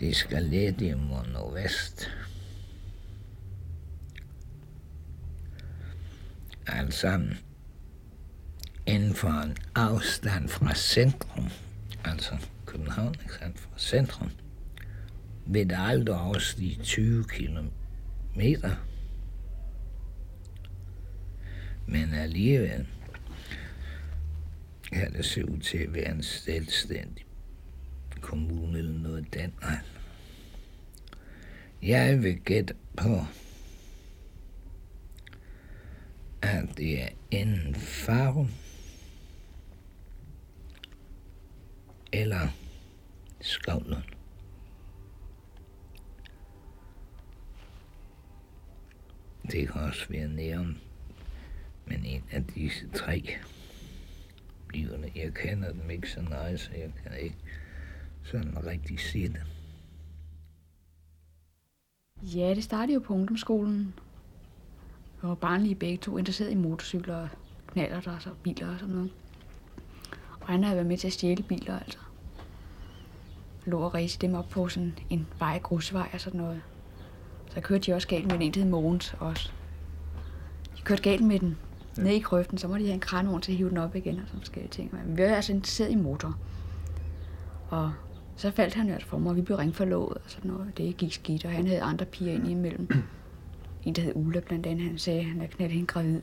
De 0.00 0.14
skal 0.14 0.52
i 0.52 0.94
mod 0.94 1.26
nordvest. 1.32 2.10
Altså 6.66 7.20
inden 8.86 9.14
for 9.14 9.28
en 9.28 9.56
afstand 9.74 10.48
fra 10.48 10.74
centrum, 10.74 11.48
altså 12.04 12.36
København, 12.66 13.14
ikke 13.22 13.34
sandt, 13.34 13.60
fra 13.60 13.78
centrum, 13.78 14.30
vil 15.46 15.70
det 15.70 15.76
aldrig 15.78 16.16
overstige 16.16 16.82
20 16.82 17.24
kilometer. 17.24 18.76
Men 21.86 22.14
alligevel 22.14 22.86
kan 24.92 25.12
det 25.12 25.24
se 25.24 25.50
ud 25.50 25.58
til 25.58 25.78
at 25.78 25.94
være 25.94 26.10
en 26.10 26.22
selvstændig 26.22 27.24
kommune 28.20 28.78
eller 28.78 28.98
noget 28.98 29.34
den 29.34 29.52
vej. 29.60 29.78
Jeg 31.82 32.22
vil 32.22 32.40
gætte 32.40 32.74
på, 32.96 33.24
at 36.42 36.64
det 36.76 37.02
er 37.02 37.08
en 37.30 37.74
farve 37.74 38.48
eller 42.12 42.48
Skovlund. 43.40 44.02
Det 49.52 49.68
kan 49.68 49.80
også 49.80 50.06
være 50.08 50.28
næren, 50.28 50.80
men 51.86 52.04
en 52.04 52.24
af 52.30 52.44
disse 52.44 52.88
tre 52.94 53.36
bliver 54.70 54.96
det. 54.96 55.12
Jeg 55.16 55.34
kender 55.34 55.72
dem 55.72 55.90
ikke 55.90 56.10
så 56.10 56.22
nøje, 56.22 56.58
så 56.58 56.70
jeg 56.72 56.92
kan 57.02 57.20
ikke 57.20 57.36
sådan 58.22 58.66
rigtig 58.66 59.00
se 59.00 59.28
det. 59.28 59.42
Ja, 62.22 62.54
det 62.54 62.64
startede 62.64 62.94
jo 62.94 63.00
på 63.00 63.14
ungdomsskolen. 63.14 63.94
Jeg 65.22 65.28
var 65.28 65.34
barnlige 65.34 65.74
begge 65.74 65.96
to 65.96 66.18
interesseret 66.18 66.50
i 66.50 66.54
motorcykler 66.54 67.16
og 67.16 67.28
knaller 67.66 68.00
der 68.00 68.30
og 68.30 68.36
biler 68.42 68.72
og 68.72 68.78
sådan 68.78 68.94
noget. 68.94 69.12
Og 70.40 70.46
han 70.46 70.64
havde 70.64 70.76
været 70.76 70.86
med 70.86 70.98
til 70.98 71.06
at 71.06 71.12
stjæle 71.12 71.42
biler, 71.42 71.78
altså. 71.78 71.98
Jeg 73.64 73.70
lå 73.70 73.80
og 73.80 73.94
race 73.94 74.18
dem 74.18 74.34
op 74.34 74.48
på 74.48 74.68
sådan 74.68 74.98
en 75.10 75.26
vej, 75.38 75.58
grusvej 75.58 76.10
og 76.12 76.20
sådan 76.20 76.40
noget. 76.40 76.62
Så 77.48 77.60
kørte 77.60 77.86
de 77.86 77.94
også 77.94 78.08
galt 78.08 78.26
med 78.26 78.34
en 78.34 78.42
en, 78.42 78.54
der 78.54 78.60
hed 78.60 78.70
Mogens 78.70 79.14
også. 79.18 79.52
De 80.76 80.82
kørte 80.82 81.02
galt 81.02 81.26
med 81.26 81.38
den 81.38 81.58
ja. 81.96 82.02
ned 82.02 82.12
i 82.12 82.18
krøften, 82.18 82.58
så 82.58 82.68
må 82.68 82.78
de 82.78 82.84
have 82.84 82.94
en 82.94 83.00
kranovn 83.00 83.40
til 83.40 83.52
at 83.52 83.58
hive 83.58 83.70
den 83.70 83.78
op 83.78 83.96
igen 83.96 84.14
og 84.14 84.22
sådan 84.26 84.40
forskellige 84.40 84.70
ting. 84.70 84.94
Men 84.94 85.16
vi 85.16 85.22
var 85.22 85.28
altså 85.28 85.52
interesseret 85.52 85.90
i 85.90 85.94
motor. 85.94 86.38
Og 87.68 87.92
så 88.36 88.50
faldt 88.50 88.74
han 88.74 88.90
altså 88.90 89.08
for 89.08 89.18
mig, 89.18 89.30
og 89.30 89.36
vi 89.36 89.42
blev 89.42 89.56
ringforlovet 89.56 90.14
og 90.14 90.22
sådan 90.26 90.50
noget. 90.50 90.76
Det 90.76 90.96
gik 90.96 91.12
skidt, 91.12 91.44
og 91.44 91.50
han 91.50 91.66
havde 91.66 91.82
andre 91.82 92.06
piger 92.06 92.32
ind 92.32 92.48
imellem. 92.48 92.88
En, 93.84 93.94
der 93.94 94.02
hed 94.02 94.12
Ulla 94.14 94.40
blandt 94.40 94.66
andet, 94.66 94.86
han 94.86 94.98
sagde, 94.98 95.18
at 95.20 95.26
han 95.26 95.36
havde 95.36 95.52
knaldet 95.52 95.74
hende 95.74 95.86
gravid. 95.86 96.20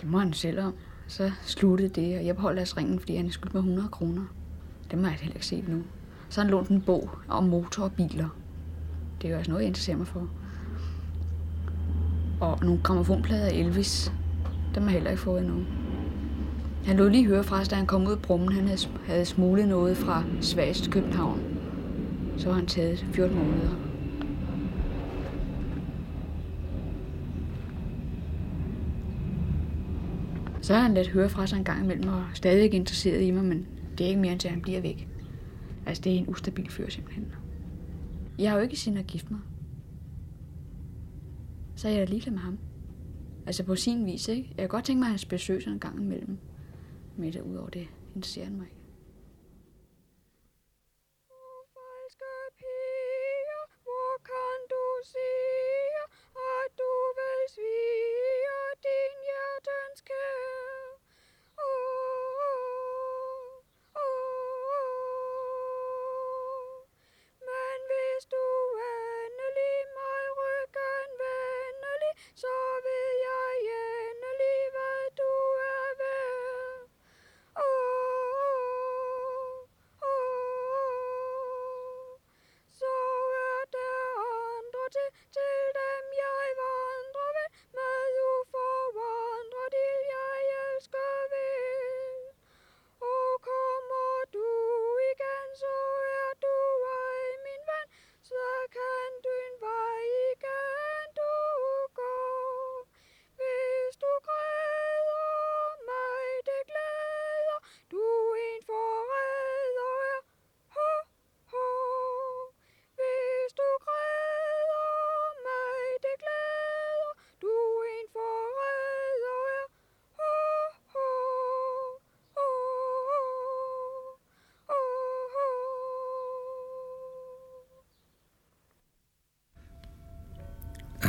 Det 0.00 0.08
må 0.10 0.18
han 0.18 0.32
selv 0.32 0.60
om. 0.60 0.74
Så 1.06 1.32
sluttede 1.42 1.88
det, 1.88 2.18
og 2.18 2.26
jeg 2.26 2.34
beholdt 2.36 2.56
deres 2.56 2.76
ringen, 2.76 2.98
fordi 2.98 3.16
han 3.16 3.30
skyldte 3.30 3.56
mig 3.56 3.60
100 3.60 3.88
kroner. 3.88 4.24
Det 4.90 4.98
må 4.98 5.06
jeg 5.06 5.14
heller 5.14 5.34
ikke 5.34 5.46
set 5.46 5.68
nu. 5.68 5.82
Så 6.28 6.40
han 6.40 6.50
lånt 6.50 6.68
en 6.68 6.80
bog 6.80 7.10
om 7.28 7.44
motor 7.44 7.84
og 7.84 7.92
biler. 7.92 8.28
Det 9.22 9.28
er 9.28 9.32
jo 9.32 9.38
også 9.38 9.50
noget, 9.50 9.62
jeg 9.62 9.68
interesserer 9.68 9.96
mig 9.96 10.06
for. 10.06 10.28
Og 12.46 12.58
nogle 12.64 12.80
gramofonplader 12.82 13.46
af 13.46 13.52
Elvis. 13.52 14.12
Dem 14.74 14.82
har 14.82 14.90
jeg 14.90 14.94
heller 14.94 15.10
ikke 15.10 15.22
fået 15.22 15.40
endnu. 15.40 15.64
Han 16.84 16.96
lod 16.96 17.10
lige 17.10 17.26
høre 17.26 17.44
fra 17.44 17.60
os, 17.60 17.68
da 17.68 17.76
han 17.76 17.86
kom 17.86 18.06
ud 18.06 18.12
af 18.12 18.18
brummen. 18.18 18.52
Han 18.52 18.68
havde, 18.68 18.80
havde 19.06 19.24
smuglet 19.24 19.68
noget 19.68 19.96
fra 19.96 20.24
Svast 20.40 20.82
til 20.82 20.92
København. 20.92 21.40
Så 22.36 22.48
var 22.48 22.54
han 22.54 22.66
taget 22.66 23.06
14 23.12 23.36
måneder. 23.38 23.70
Så 30.62 30.74
har 30.74 30.82
han 30.82 30.94
let 30.94 31.08
høre 31.08 31.28
fra 31.28 31.46
sig 31.46 31.56
en 31.56 31.64
gang 31.64 31.84
imellem, 31.84 32.08
og 32.08 32.24
stadig 32.34 32.74
interesseret 32.74 33.22
i 33.22 33.30
mig, 33.30 33.44
men 33.44 33.66
det 33.98 34.04
er 34.04 34.08
ikke 34.08 34.20
mere, 34.20 34.32
end 34.32 34.40
til 34.40 34.50
han 34.50 34.60
bliver 34.60 34.80
væk. 34.80 35.08
Altså, 35.86 36.02
det 36.02 36.14
er 36.14 36.18
en 36.18 36.28
ustabil 36.28 36.70
fyr 36.70 36.88
simpelthen. 36.90 37.26
Jeg 38.38 38.50
har 38.50 38.56
jo 38.56 38.62
ikke 38.62 38.76
sin 38.76 38.96
at 38.96 39.06
gifte 39.06 39.32
mig. 39.32 39.40
Så 41.76 41.88
er 41.88 41.92
jeg 41.92 42.06
da 42.06 42.10
ligeglad 42.10 42.32
med 42.32 42.40
ham. 42.40 42.58
Altså 43.46 43.64
på 43.64 43.76
sin 43.76 44.06
vis, 44.06 44.28
ikke? 44.28 44.48
Jeg 44.48 44.56
kan 44.62 44.68
godt 44.68 44.84
tænke 44.84 44.98
mig, 44.98 45.06
at 45.06 45.10
han 45.10 45.28
besøger 45.28 45.72
en 45.72 45.78
gang 45.78 46.00
imellem. 46.00 46.38
Men 47.16 47.32
det 47.32 47.40
ud 47.40 47.56
over 47.56 47.68
det 47.68 47.88
interesserer 48.14 48.44
han 48.46 48.56
mig 48.56 48.66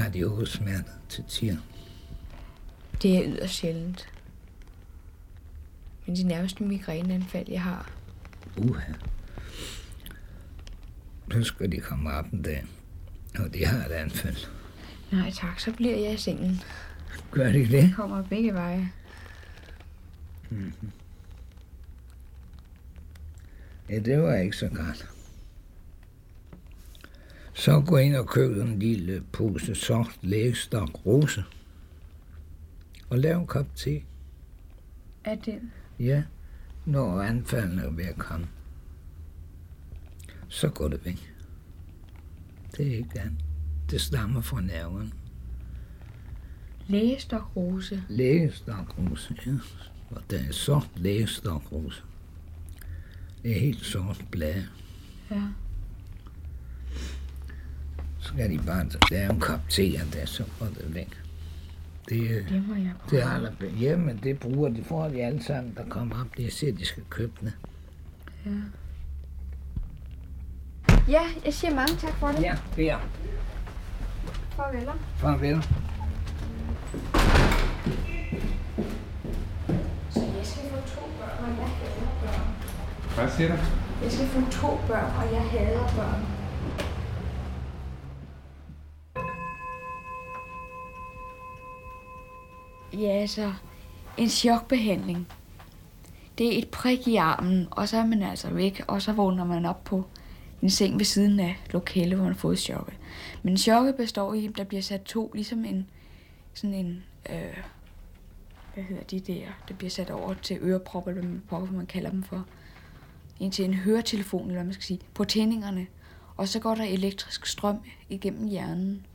Adios, 0.07 0.61
mand, 0.61 0.85
til 1.09 1.23
tider. 1.23 1.57
Det 3.01 3.17
er 3.17 3.23
yderst 3.25 3.53
sjældent. 3.53 4.09
Men 6.05 6.15
de 6.15 6.23
nærmeste 6.23 6.63
migræneanfald, 6.63 7.49
jeg 7.49 7.61
har. 7.63 7.91
Uha. 8.57 8.93
Så 11.31 11.43
skal 11.43 11.71
de 11.71 11.77
komme 11.77 12.11
op 12.11 12.25
en 12.25 12.41
dag, 12.41 12.65
og 13.39 13.53
de 13.53 13.65
har 13.65 13.85
et 13.85 13.91
anfald. 13.91 14.37
Nej 15.11 15.31
tak, 15.31 15.59
så 15.59 15.71
bliver 15.71 15.97
jeg 15.97 16.13
i 16.13 16.17
sengen. 16.17 16.61
Gør 17.31 17.51
de 17.51 17.59
det? 17.59 17.73
Jeg 17.73 17.93
kommer 17.95 18.23
begge 18.23 18.53
veje. 18.53 18.91
Ja, 23.89 23.99
det 23.99 24.21
var 24.21 24.35
ikke 24.35 24.57
så 24.57 24.67
godt. 24.67 25.09
Så 27.67 27.81
gå 27.81 27.97
ind 27.97 28.15
og 28.15 28.27
køb 28.27 28.57
en 28.57 28.79
lille 28.79 29.23
pose 29.31 29.75
sort 29.75 30.19
lægestok 30.21 31.05
rose. 31.05 31.43
Og 33.09 33.19
lav 33.19 33.39
en 33.39 33.47
kop 33.47 33.75
te. 33.75 34.01
Er 35.23 35.35
den? 35.35 35.71
Ja, 35.99 36.23
når 36.85 37.21
anfaldene 37.21 37.81
er 37.81 37.89
ved 37.89 38.05
at 38.05 38.17
komme. 38.17 38.47
Så 40.47 40.69
går 40.69 40.87
det 40.87 41.05
væk. 41.05 41.33
Det 42.77 42.87
er 42.87 42.97
ikke 42.97 43.19
andet. 43.19 43.45
Det 43.91 44.01
stammer 44.01 44.41
fra 44.41 44.61
nerverne. 44.61 45.11
Lægestokrose. 46.87 48.03
Lægestokrose, 48.09 49.35
ja. 49.45 49.51
Og 50.09 50.21
der 50.29 50.39
er 50.47 50.51
sort 50.51 50.89
lægestokrose. 50.95 52.03
Det 53.43 53.55
er 53.55 53.59
helt 53.59 53.85
sort 53.85 54.25
blade. 54.31 54.67
Ja. 55.31 55.43
Så 58.27 58.33
skal 58.33 58.49
de 58.51 58.57
bare 58.65 58.85
lave 59.11 59.29
en 59.33 59.39
kop 59.39 59.59
te, 59.69 59.99
og 60.07 60.13
der 60.13 60.25
så 60.25 60.43
går 60.59 60.65
det 60.65 60.95
væk. 60.95 61.21
Det, 62.09 62.37
er- 62.37 62.43
Det 62.49 62.67
må 62.67 62.73
jeg 62.75 62.83
det 62.83 62.93
prøve. 63.09 63.21
er 63.21 63.29
allerbedst. 63.29 63.81
Jamen, 63.81 64.19
det 64.23 64.39
bruger 64.39 64.69
de, 64.69 64.83
får 64.83 65.07
de 65.07 65.23
alle 65.23 65.43
sammen, 65.43 65.73
der 65.77 65.83
kommer 65.89 66.21
op. 66.21 66.27
Det 66.37 66.53
siger, 66.53 66.73
de 66.73 66.85
skal 66.85 67.03
købe 67.09 67.31
det. 67.41 67.53
Ja, 71.07 71.21
jeg 71.45 71.53
siger 71.53 71.75
mange 71.75 71.95
tak 71.95 72.13
for 72.19 72.27
det. 72.27 72.41
Ja, 72.41 72.55
det 72.75 72.91
er. 72.91 72.97
Farvel. 74.55 74.87
Farvel. 75.17 75.63
Så 80.11 80.19
jeg 80.37 80.45
skal 80.45 80.63
få 80.69 80.75
to 80.95 81.01
børn, 81.19 81.43
og 81.43 81.57
jeg 81.59 81.67
hader 81.67 82.11
børn. 82.21 82.47
Hvad 83.15 83.29
siger 83.37 83.49
du? 83.55 83.61
Jeg 84.03 84.11
skal 84.11 84.27
få 84.27 84.51
to 84.51 84.79
børn, 84.87 85.11
og 85.17 85.33
jeg 85.33 85.41
hader 85.41 85.87
børn. 85.95 86.36
Ja, 92.93 93.09
altså, 93.09 93.53
en 94.17 94.29
chokbehandling. 94.29 95.27
Det 96.37 96.53
er 96.53 96.57
et 96.57 96.67
prik 96.67 97.07
i 97.07 97.15
armen, 97.15 97.67
og 97.71 97.89
så 97.89 97.97
er 97.97 98.05
man 98.05 98.21
altså 98.21 98.49
væk, 98.49 98.81
og 98.87 99.01
så 99.01 99.13
vågner 99.13 99.45
man 99.45 99.65
op 99.65 99.83
på 99.83 100.05
en 100.61 100.69
seng 100.69 100.97
ved 100.97 101.05
siden 101.05 101.39
af 101.39 101.55
lokalet, 101.69 102.15
hvor 102.15 102.23
man 102.23 102.33
har 102.33 102.39
fået 102.39 102.59
chokket. 102.59 102.93
Men 103.43 103.57
chokket 103.57 103.95
består 103.95 104.33
i, 104.33 104.45
at 104.45 104.57
der 104.57 104.63
bliver 104.63 104.81
sat 104.81 105.01
to, 105.01 105.31
ligesom 105.33 105.65
en, 105.65 105.89
sådan 106.53 106.73
en, 106.73 107.03
øh, 107.29 107.57
hvad 108.73 108.83
hedder 108.83 109.03
de 109.03 109.19
der, 109.19 109.45
der 109.67 109.73
bliver 109.73 109.89
sat 109.89 110.09
over 110.09 110.33
til 110.33 110.57
ørepropper, 110.61 111.11
eller 111.11 111.21
hvad 111.21 111.31
man, 111.31 111.67
hvad 111.67 111.77
man 111.77 111.85
kalder 111.85 112.09
dem 112.09 112.23
for. 112.23 112.45
En 113.39 113.51
til 113.51 113.65
en 113.65 113.73
høretelefon, 113.73 114.41
eller 114.41 114.53
hvad 114.53 114.63
man 114.63 114.73
skal 114.73 114.83
sige, 114.83 114.99
på 115.13 115.23
tændingerne. 115.23 115.87
Og 116.37 116.47
så 116.47 116.59
går 116.59 116.75
der 116.75 116.83
elektrisk 116.83 117.45
strøm 117.45 117.77
igennem 118.09 118.47
hjernen. 118.47 119.05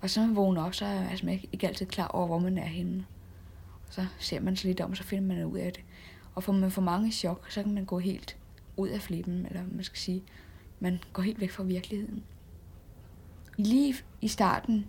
Og 0.00 0.10
så 0.10 0.20
når 0.20 0.26
man 0.26 0.36
vågner 0.36 0.64
op, 0.64 0.74
så 0.74 0.84
er 0.84 0.94
man 0.94 1.08
altså 1.10 1.30
ikke, 1.30 1.48
ikke 1.52 1.68
altid 1.68 1.86
klar 1.86 2.08
over, 2.08 2.26
hvor 2.26 2.38
man 2.38 2.58
er 2.58 2.66
henne. 2.66 3.06
Og 3.88 3.94
så 3.94 4.06
ser 4.18 4.40
man 4.40 4.56
sig 4.56 4.68
lidt 4.68 4.80
om, 4.80 4.90
og 4.90 4.96
så 4.96 5.02
finder 5.02 5.34
man 5.34 5.44
ud 5.44 5.58
af 5.58 5.72
det. 5.72 5.84
Og 6.34 6.42
får 6.42 6.52
man 6.52 6.70
for 6.70 6.82
mange 6.82 7.12
chok, 7.12 7.50
så 7.50 7.62
kan 7.62 7.74
man 7.74 7.84
gå 7.84 7.98
helt 7.98 8.36
ud 8.76 8.88
af 8.88 9.00
flippen, 9.00 9.46
eller 9.46 9.62
hvad 9.62 9.74
man 9.74 9.84
skal 9.84 9.98
sige. 9.98 10.22
Man 10.80 11.00
går 11.12 11.22
helt 11.22 11.40
væk 11.40 11.50
fra 11.50 11.62
virkeligheden. 11.62 12.22
Lige 13.56 13.94
i 14.20 14.28
starten, 14.28 14.86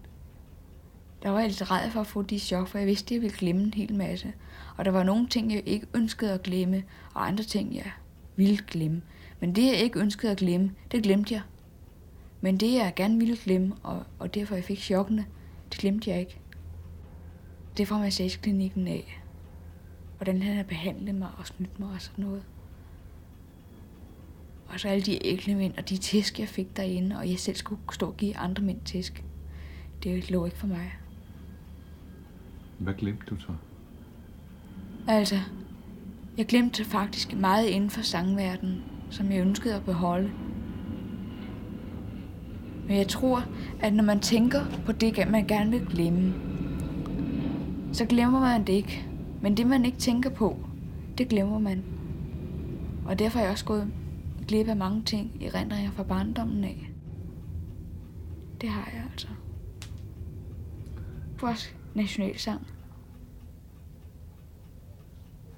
der 1.24 1.30
var 1.30 1.40
jeg 1.40 1.50
lidt 1.50 1.72
ræd 1.72 1.92
for 1.92 2.02
at 2.02 2.08
få 2.08 2.22
de 2.22 2.40
chok, 2.40 2.68
for 2.68 2.78
jeg 2.78 2.88
vidste, 2.88 3.06
at 3.06 3.12
jeg 3.12 3.22
ville 3.22 3.38
glemme 3.38 3.64
en 3.64 3.74
hel 3.74 3.96
masse. 3.96 4.34
Og 4.78 4.86
der 4.86 4.92
var 4.92 5.04
nogle 5.04 5.28
ting, 5.28 5.54
jeg 5.54 5.64
ikke 5.66 5.88
ønskede 5.94 6.32
at 6.32 6.44
glemme, 6.44 6.84
og 7.14 7.28
andre 7.28 7.44
ting, 7.44 7.76
jeg 7.76 7.92
ville 8.36 8.58
glemme. 8.68 9.02
Men 9.40 9.56
det, 9.56 9.64
jeg 9.64 9.76
ikke 9.76 10.00
ønskede 10.00 10.32
at 10.32 10.38
glemme, 10.38 10.72
det 10.92 11.04
glemte 11.04 11.34
jeg. 11.34 11.42
Men 12.42 12.58
det, 12.58 12.74
jeg 12.74 12.94
gerne 12.96 13.20
ville 13.20 13.38
glemme, 13.44 13.76
og, 13.84 14.04
og 14.20 14.34
derfor 14.34 14.56
jeg 14.56 14.64
fik 14.64 14.80
chokkene, 14.80 15.26
det 15.72 15.80
glemte 15.80 16.10
jeg 16.10 16.20
ikke. 16.20 16.40
Det 17.78 17.84
er 17.84 17.88
fra 17.88 18.00
massageklinikken 18.00 18.88
af. 18.88 19.22
Hvordan 20.18 20.42
han 20.42 20.56
har 20.56 20.64
behandlet 20.64 21.16
mig 21.16 21.30
og 21.38 21.48
snydt 21.48 21.80
mig 21.80 21.90
og 21.90 22.02
sådan 22.02 22.26
noget. 22.26 22.44
Og 24.68 24.80
så 24.80 24.88
alle 24.88 25.04
de 25.04 25.28
ægle 25.28 25.56
mænd 25.56 25.74
og 25.78 25.90
de 25.90 25.98
tæsk, 25.98 26.40
jeg 26.40 26.48
fik 26.48 26.78
derinde, 26.78 27.18
og 27.18 27.30
jeg 27.30 27.40
selv 27.40 27.56
skulle 27.56 27.82
stå 27.92 28.08
og 28.08 28.18
give 28.18 28.38
andre 28.38 28.64
mænd 28.64 28.82
tæsk. 28.86 29.24
Det 30.04 30.32
lå 30.32 30.46
ikke 30.46 30.58
for 30.58 30.68
mig. 30.68 30.94
Hvad 32.80 32.94
glemte 32.94 33.26
du 33.26 33.40
så? 33.40 33.54
Altså, 35.08 35.40
jeg 36.38 36.46
glemte 36.46 36.86
faktisk 36.86 37.34
meget 37.34 37.68
inden 37.68 37.90
for 37.90 38.02
sangverdenen, 38.02 38.84
som 39.10 39.32
jeg 39.32 39.42
ønskede 39.42 39.76
at 39.76 39.86
beholde. 39.86 40.32
Men 42.88 42.98
jeg 42.98 43.08
tror, 43.08 43.46
at 43.80 43.94
når 43.94 44.04
man 44.04 44.20
tænker 44.20 44.66
på 44.86 44.92
det, 44.92 45.32
man 45.32 45.48
gerne 45.48 45.72
vil 45.72 45.86
glemme, 45.86 46.34
så 47.94 48.06
glemmer 48.06 48.40
man 48.40 48.64
det 48.64 48.74
ikke. 48.74 49.06
Men 49.42 49.58
det, 49.58 49.68
man 49.68 49.86
ikke 49.86 49.98
tænker 49.98 50.30
på, 50.30 50.58
det 51.18 51.30
glemmer 51.30 51.60
man. 51.60 51.84
Og 53.06 53.20
derfor 53.20 53.40
er 53.40 53.44
jeg 53.44 53.52
også 53.52 53.66
gået 53.66 53.88
glip 54.48 54.68
af 54.68 54.76
mange 54.76 55.04
ting 55.04 55.32
i 55.42 55.50
rendringer 55.50 55.92
fra 55.92 56.04
barndommen 56.04 56.64
af. 56.64 56.90
Det 58.62 58.70
har 58.70 58.92
jeg 58.94 59.04
altså. 59.12 59.28
Vores 61.42 61.76
nationalsang. 61.96 62.68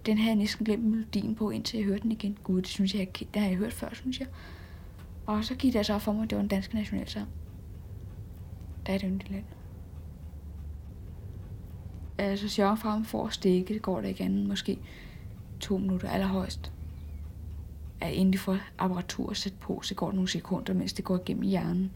Den 0.05 0.17
havde 0.17 0.29
jeg 0.29 0.35
næsten 0.37 0.65
glemt 0.65 0.83
melodien 0.83 1.35
på, 1.35 1.49
indtil 1.49 1.77
jeg 1.77 1.85
hørte 1.85 2.03
den 2.03 2.11
igen. 2.11 2.37
Gud, 2.43 2.61
det 2.61 2.67
synes 2.67 2.93
jeg, 2.93 2.99
jeg 2.99 3.27
det 3.33 3.41
har 3.41 3.49
jeg 3.49 3.57
hørt 3.57 3.73
før, 3.73 3.89
synes 3.93 4.19
jeg. 4.19 4.27
Og 5.29 5.45
så 5.45 5.55
gik 5.55 5.73
det 5.73 5.85
så 5.85 5.93
op 5.93 6.01
for 6.01 6.13
mig, 6.13 6.23
at 6.23 6.29
det 6.29 6.35
var 6.35 6.43
en 6.43 6.47
dansk 6.47 6.73
nationalsang. 6.73 7.27
Der 8.85 8.93
er 8.93 8.97
det 8.97 9.09
jo 9.09 9.19
land. 9.31 9.43
Altså, 12.17 12.49
sørge 12.49 12.77
for, 13.05 13.25
at 13.25 13.33
stikke, 13.33 13.73
det 13.73 13.81
går 13.81 14.01
der 14.01 14.07
ikke 14.07 14.23
andet, 14.23 14.47
måske 14.47 14.79
to 15.59 15.77
minutter 15.77 16.09
allerhøjst. 16.09 16.71
At 18.01 18.13
inden 18.13 18.33
de 18.33 18.37
får 18.37 18.57
apparatur 18.77 19.33
sat 19.33 19.53
på, 19.53 19.81
så 19.81 19.95
går 19.95 20.07
der 20.07 20.13
nogle 20.13 20.29
sekunder, 20.29 20.73
mens 20.73 20.93
det 20.93 21.05
går 21.05 21.17
igennem 21.17 21.43
hjernen. 21.43 21.91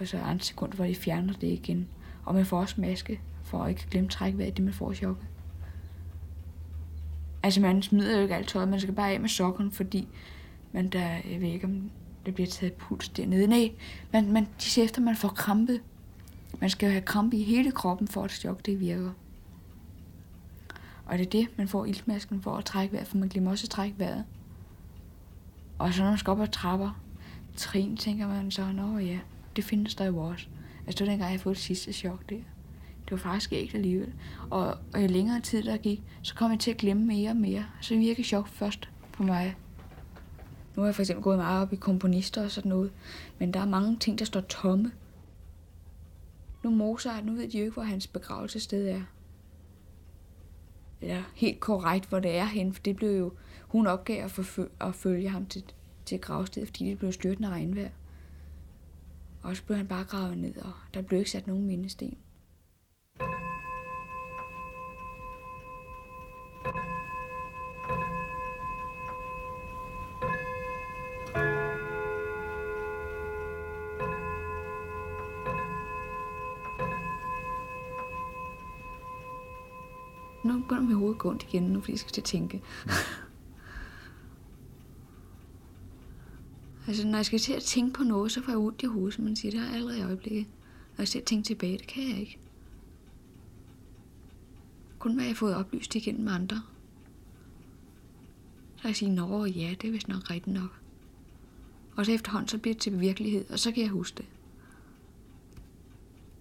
Og 0.00 0.06
så 0.06 0.18
andre 0.18 0.44
sekunder, 0.44 0.76
hvor 0.76 0.84
de 0.84 0.94
fjerner 0.94 1.32
det 1.32 1.46
igen. 1.46 1.88
Og 2.24 2.34
man 2.34 2.46
får 2.46 2.60
også 2.60 2.80
maske, 2.80 3.20
for 3.42 3.62
at 3.62 3.70
ikke 3.70 3.86
glemme 3.90 4.10
trækvejret, 4.10 4.56
det 4.56 4.64
man 4.64 4.74
får 4.74 4.92
i 4.92 4.94
chokket. 4.94 5.26
Altså, 7.42 7.60
man 7.60 7.82
smider 7.82 8.16
jo 8.16 8.22
ikke 8.22 8.36
alt 8.36 8.48
tøjet, 8.48 8.68
man 8.68 8.80
skal 8.80 8.94
bare 8.94 9.12
af 9.12 9.20
med 9.20 9.28
sokken, 9.28 9.70
fordi 9.70 10.08
man 10.72 10.88
der, 10.88 11.08
jeg 11.30 11.40
ved 11.40 11.48
ikke, 11.48 11.66
om 11.66 11.90
der 12.28 12.34
bliver 12.34 12.48
taget 12.48 12.72
puls 12.72 13.08
dernede. 13.08 13.46
Nej, 13.46 13.72
man, 14.12 14.32
man, 14.32 14.44
de 14.44 14.64
siger 14.64 14.84
efter, 14.84 15.00
man 15.00 15.16
får 15.16 15.28
krampe. 15.28 15.80
Man 16.60 16.70
skal 16.70 16.86
jo 16.86 16.92
have 16.92 17.02
krampe 17.02 17.36
i 17.36 17.42
hele 17.42 17.70
kroppen, 17.70 18.08
for 18.08 18.24
at 18.24 18.30
chok 18.30 18.66
det 18.66 18.80
virker. 18.80 19.10
Og 21.06 21.18
det 21.18 21.26
er 21.26 21.30
det, 21.30 21.48
man 21.56 21.68
får 21.68 21.84
iltmasken 21.84 22.42
for 22.42 22.56
at 22.56 22.64
trække 22.64 22.92
vejret, 22.92 23.08
for 23.08 23.16
man 23.16 23.28
glemmer 23.28 23.50
også 23.50 23.64
at 23.64 23.70
trække 23.70 23.98
vejret. 23.98 24.24
Og 25.78 25.94
så 25.94 26.02
når 26.02 26.10
man 26.10 26.18
skal 26.18 26.30
op 26.30 26.40
ad 26.40 26.48
trapper, 26.48 27.00
trin, 27.56 27.96
tænker 27.96 28.28
man 28.28 28.50
så, 28.50 28.72
nå 28.72 28.98
ja, 28.98 29.18
det 29.56 29.64
findes 29.64 29.94
der 29.94 30.04
jo 30.04 30.18
også. 30.18 30.46
Altså 30.86 30.98
det 30.98 31.06
var 31.06 31.12
dengang, 31.12 31.32
jeg 31.32 31.40
fik 31.40 31.48
det 31.48 31.58
sidste 31.58 31.92
chok 31.92 32.30
der. 32.30 32.36
Det 33.04 33.10
var 33.10 33.16
faktisk 33.16 33.52
ikke 33.52 33.74
alligevel. 33.74 34.12
Og, 34.50 34.76
og 34.94 35.02
jo 35.02 35.06
længere 35.06 35.40
tid 35.40 35.62
der 35.62 35.76
gik, 35.76 36.02
så 36.22 36.34
kom 36.34 36.50
jeg 36.50 36.60
til 36.60 36.70
at 36.70 36.76
glemme 36.76 37.04
mere 37.04 37.30
og 37.30 37.36
mere. 37.36 37.66
Så 37.80 37.96
virkede 37.96 38.26
chok 38.26 38.48
først 38.48 38.88
på 39.12 39.22
mig. 39.22 39.56
Nu 40.78 40.82
har 40.82 40.88
jeg 40.88 40.94
for 40.94 41.02
eksempel 41.02 41.22
gået 41.22 41.38
meget 41.38 41.62
op 41.62 41.72
i 41.72 41.76
komponister 41.76 42.44
og 42.44 42.50
sådan 42.50 42.68
noget. 42.68 42.92
Men 43.38 43.54
der 43.54 43.60
er 43.60 43.66
mange 43.66 43.96
ting, 43.96 44.18
der 44.18 44.24
står 44.24 44.40
tomme. 44.40 44.92
Nu 46.64 46.70
Mozart, 46.70 47.24
nu 47.24 47.32
ved 47.32 47.48
de 47.48 47.58
jo 47.58 47.64
ikke, 47.64 47.74
hvor 47.74 47.82
hans 47.82 48.06
begravelsessted 48.06 48.88
er. 48.88 49.02
Eller 51.00 51.22
helt 51.34 51.60
korrekt, 51.60 52.08
hvor 52.08 52.18
det 52.18 52.36
er 52.36 52.44
henne, 52.44 52.72
for 52.72 52.82
det 52.82 52.96
blev 52.96 53.18
jo... 53.18 53.32
Hun 53.60 53.86
opgav 53.86 54.24
at, 54.24 54.30
forfølge, 54.30 54.70
at 54.80 54.94
følge 54.94 55.28
ham 55.28 55.46
til, 55.46 55.64
til 56.04 56.20
gravstedet, 56.20 56.68
fordi 56.68 56.90
det 56.90 56.98
blev 56.98 57.12
styrtende 57.12 57.48
regnvejr. 57.48 57.90
Og 59.42 59.56
så 59.56 59.64
blev 59.64 59.76
han 59.76 59.88
bare 59.88 60.04
gravet 60.04 60.38
ned, 60.38 60.56
og 60.56 60.72
der 60.94 61.02
blev 61.02 61.18
ikke 61.18 61.30
sat 61.30 61.46
nogen 61.46 61.66
mindesten. 61.66 62.16
Med 80.88 80.96
hovedet 80.96 81.16
mit 81.16 81.24
ondt 81.24 81.42
igen, 81.42 81.62
nu 81.62 81.80
fordi 81.80 81.92
jeg 81.92 81.98
skal 81.98 82.12
til 82.12 82.20
at 82.20 82.24
tænke. 82.24 82.62
altså, 86.86 87.06
når 87.06 87.18
jeg 87.18 87.26
skal 87.26 87.38
til 87.38 87.52
at 87.52 87.62
tænke 87.62 87.92
på 87.92 88.02
noget, 88.02 88.32
så 88.32 88.42
får 88.42 88.52
jeg 88.52 88.58
ondt 88.58 88.82
i 88.82 88.86
hovedet, 88.86 89.14
som 89.14 89.24
man 89.24 89.36
siger. 89.36 89.50
Det 89.50 89.60
har 89.60 89.66
jeg 89.66 89.76
allerede 89.76 89.98
i 89.98 90.02
øjeblikket. 90.02 90.46
Når 90.96 91.02
jeg 91.02 91.08
skal 91.08 91.12
til 91.12 91.18
at 91.18 91.24
tænke 91.24 91.46
tilbage, 91.46 91.78
det 91.78 91.86
kan 91.86 92.10
jeg 92.10 92.18
ikke. 92.18 92.38
Kun 94.98 95.14
hvad 95.14 95.24
jeg 95.24 95.30
har 95.30 95.36
fået 95.36 95.54
oplyst 95.54 95.94
igennem 95.94 96.28
andre. 96.28 96.62
Så 98.76 98.88
jeg 98.88 98.96
siger, 98.96 99.12
nå 99.12 99.44
ja, 99.44 99.74
det 99.80 99.88
er 99.88 99.92
vist 99.92 100.08
nok 100.08 100.30
rigtigt 100.30 100.54
nok. 100.54 100.80
Og 101.96 102.06
så 102.06 102.12
efterhånden, 102.12 102.48
så 102.48 102.58
bliver 102.58 102.74
det 102.74 102.82
til 102.82 103.00
virkelighed, 103.00 103.50
og 103.50 103.58
så 103.58 103.72
kan 103.72 103.82
jeg 103.82 103.90
huske 103.90 104.16
det. 104.16 104.26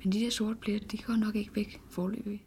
Men 0.03 0.13
de 0.13 0.19
der 0.19 0.29
sorte 0.29 0.59
pletter, 0.59 0.87
de 0.87 0.97
går 0.97 1.15
nok 1.15 1.35
ikke 1.35 1.55
væk 1.55 1.81
forløbig. 1.89 2.46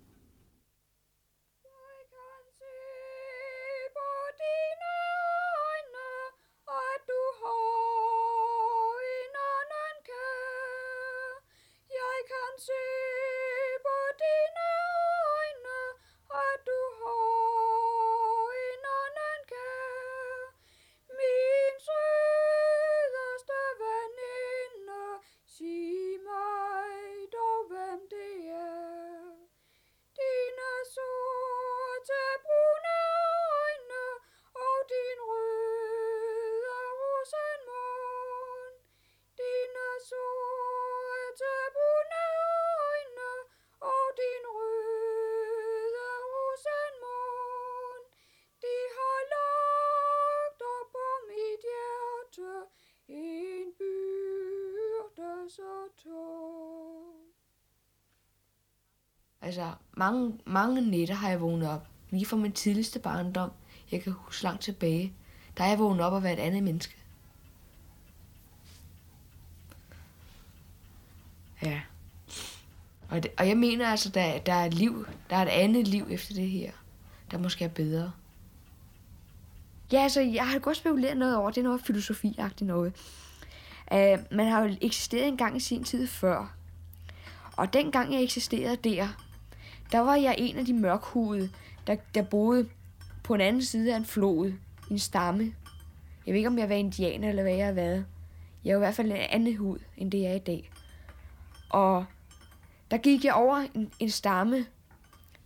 Altså, 59.51 59.73
mange, 59.97 60.39
mange 60.45 60.81
nætter 60.81 61.15
har 61.15 61.29
jeg 61.31 61.41
vågnet 61.41 61.69
op. 61.69 61.87
Lige 62.11 62.27
fra 62.27 62.37
min 62.37 62.53
tidligste 62.53 62.99
barndom. 62.99 63.51
Jeg 63.93 64.03
kan 64.03 64.13
huske 64.13 64.43
langt 64.45 64.63
tilbage. 64.63 65.13
Der 65.57 65.65
er 65.65 65.69
jeg 65.69 65.79
vågnet 65.79 66.01
op 66.01 66.13
og 66.13 66.23
været 66.23 66.39
et 66.39 66.43
andet 66.43 66.63
menneske. 66.63 66.97
Ja. 71.63 71.81
Og, 73.09 73.23
det, 73.23 73.31
og 73.39 73.49
jeg 73.49 73.57
mener 73.57 73.89
altså, 73.89 74.09
der, 74.09 74.39
der 74.39 74.53
er 74.53 74.65
et 74.67 74.75
liv. 74.75 75.07
Der 75.31 75.37
er 75.37 75.43
et 75.43 75.49
andet 75.49 75.89
liv 75.89 76.07
efter 76.11 76.35
det 76.35 76.49
her. 76.51 76.73
Der 77.31 77.39
måske 77.39 77.65
er 77.65 77.69
bedre. 77.69 78.13
Ja, 79.93 80.03
altså, 80.03 80.21
jeg 80.21 80.49
har 80.49 80.59
godt 80.59 80.77
spekuleret 80.77 81.17
noget 81.17 81.37
over. 81.37 81.51
Det 81.51 81.59
er 81.59 81.65
noget 81.65 81.81
filosofiagtigt 81.81 82.69
noget. 82.69 82.93
Uh, 83.93 84.19
man 84.31 84.47
har 84.47 84.63
jo 84.63 84.77
eksisteret 84.81 85.29
en 85.29 85.37
gang 85.37 85.57
i 85.57 85.61
sin 85.61 85.85
tid 85.85 86.07
før. 86.07 86.55
Og 87.53 87.73
dengang 87.73 88.13
jeg 88.13 88.23
eksisterede 88.23 88.77
der, 88.77 89.09
der 89.93 89.99
var 89.99 90.15
jeg 90.15 90.35
en 90.39 90.57
af 90.57 90.65
de 90.65 90.73
mørkhudede, 90.73 91.51
der, 91.87 91.97
der 92.15 92.23
boede 92.23 92.69
på 93.23 93.35
en 93.35 93.41
anden 93.41 93.63
side 93.63 93.95
af 93.95 93.97
en 93.97 94.05
flod, 94.05 94.53
en 94.91 94.99
stamme. 94.99 95.55
Jeg 96.27 96.33
ved 96.33 96.39
ikke, 96.39 96.49
om 96.49 96.59
jeg 96.59 96.69
var 96.69 96.75
indianer 96.75 97.29
eller 97.29 97.43
hvad 97.43 97.55
jeg 97.55 97.67
har 97.67 97.73
været. 97.73 98.07
Jeg 98.65 98.75
var 98.75 98.79
i 98.79 98.85
hvert 98.87 98.95
fald 98.95 99.13
en 99.13 99.17
anden 99.17 99.57
hud, 99.57 99.79
end 99.97 100.11
det 100.11 100.21
jeg 100.21 100.31
er 100.31 100.35
i 100.35 100.39
dag. 100.39 100.71
Og 101.71 102.05
der 102.91 102.97
gik 102.97 103.25
jeg 103.25 103.35
over 103.35 103.57
en, 103.75 103.93
en 103.99 104.11
stamme 104.11 104.67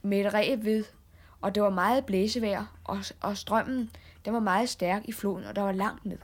med 0.03 0.27
et 0.27 0.35
ræb 0.35 0.65
ved, 0.65 0.85
og 1.41 1.55
det 1.55 1.63
var 1.63 1.71
meget 1.71 2.07
blæsevejr, 2.07 2.79
og, 2.85 2.99
og 3.21 3.37
strømmen 3.37 3.91
den 4.25 4.33
var 4.33 4.41
meget 4.41 4.69
stærk 4.69 5.03
i 5.05 5.13
floden, 5.13 5.45
og 5.45 5.57
der 5.57 5.63
var 5.63 5.73
langt 5.73 6.07
ned. 6.07 6.19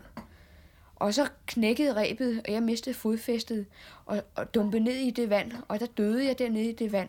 Og 0.97 1.15
så 1.15 1.29
knækkede 1.47 1.95
rebet, 1.95 2.43
og 2.47 2.53
jeg 2.53 2.63
mistede 2.63 2.95
fodfæstet 2.95 3.67
og, 4.07 4.23
og 4.35 4.55
dumpede 4.55 4.85
ned 4.85 4.95
i 4.95 5.11
det 5.11 5.31
vand, 5.31 5.53
og 5.69 5.81
der 5.81 5.87
døde 5.87 6.27
jeg 6.27 6.39
dernede 6.39 6.71
i 6.71 6.75
det 6.75 6.93
vand. 6.93 7.09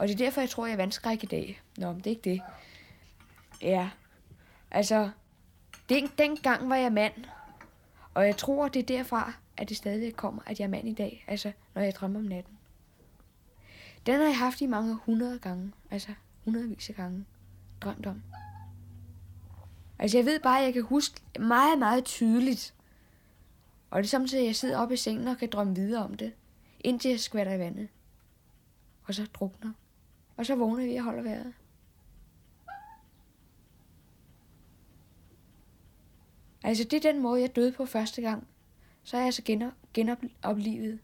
Og 0.00 0.08
det 0.08 0.14
er 0.14 0.18
derfor, 0.18 0.40
jeg 0.40 0.50
tror, 0.50 0.66
jeg 0.66 0.72
er 0.72 0.76
vandskræk 0.76 1.24
i 1.24 1.26
dag. 1.26 1.62
Nå, 1.78 1.92
men 1.92 1.96
det 1.96 2.06
er 2.06 2.10
ikke 2.10 2.30
det. 2.30 2.42
Ja, 3.62 3.90
altså, 4.70 5.10
den, 5.88 6.10
dengang 6.18 6.68
var 6.68 6.76
jeg 6.76 6.92
mand, 6.92 7.14
og 8.14 8.26
jeg 8.26 8.36
tror, 8.36 8.68
det 8.68 8.82
er 8.82 8.86
derfra, 8.86 9.32
at 9.56 9.68
det 9.68 9.76
stadig 9.76 10.16
kommer, 10.16 10.42
at 10.46 10.60
jeg 10.60 10.64
er 10.64 10.70
mand 10.70 10.88
i 10.88 10.94
dag, 10.94 11.24
altså, 11.28 11.52
når 11.74 11.82
jeg 11.82 11.94
drømmer 11.94 12.20
om 12.20 12.24
natten. 12.24 12.58
Den 14.06 14.14
har 14.14 14.26
jeg 14.26 14.38
haft 14.38 14.60
i 14.60 14.66
mange 14.66 14.94
hundrede 14.94 15.38
gange, 15.38 15.72
altså 15.90 16.14
hundredvis 16.44 16.88
af 16.88 16.94
gange, 16.94 17.24
drømt 17.80 18.06
om. 18.06 18.22
Altså, 19.98 20.18
jeg 20.18 20.26
ved 20.26 20.40
bare, 20.40 20.58
at 20.58 20.64
jeg 20.64 20.72
kan 20.72 20.82
huske 20.82 21.20
meget, 21.40 21.78
meget 21.78 22.04
tydeligt, 22.04 22.74
og 23.90 23.98
det 23.98 24.06
er 24.06 24.10
samtidig, 24.10 24.42
at 24.42 24.46
jeg 24.46 24.56
sidder 24.56 24.78
oppe 24.78 24.94
i 24.94 24.96
sengen 24.96 25.28
og 25.28 25.38
kan 25.38 25.50
drømme 25.50 25.74
videre 25.74 26.04
om 26.04 26.14
det, 26.14 26.32
indtil 26.80 27.10
jeg 27.10 27.20
skvatter 27.20 27.52
i 27.52 27.58
vandet. 27.58 27.88
Og 29.04 29.14
så 29.14 29.26
drukner. 29.34 29.72
Og 30.40 30.46
så 30.46 30.54
vågner 30.54 30.86
vi 30.86 30.96
og 30.96 31.04
holder 31.04 31.22
vejret. 31.22 31.52
Altså, 36.62 36.84
det 36.84 37.04
er 37.04 37.12
den 37.12 37.22
måde, 37.22 37.40
jeg 37.40 37.56
døde 37.56 37.72
på 37.72 37.86
første 37.86 38.22
gang. 38.22 38.46
Så 39.02 39.16
er 39.16 39.20
jeg 39.20 39.26
altså 39.26 39.42
genop, 39.44 39.72
genoplivet. 39.94 40.98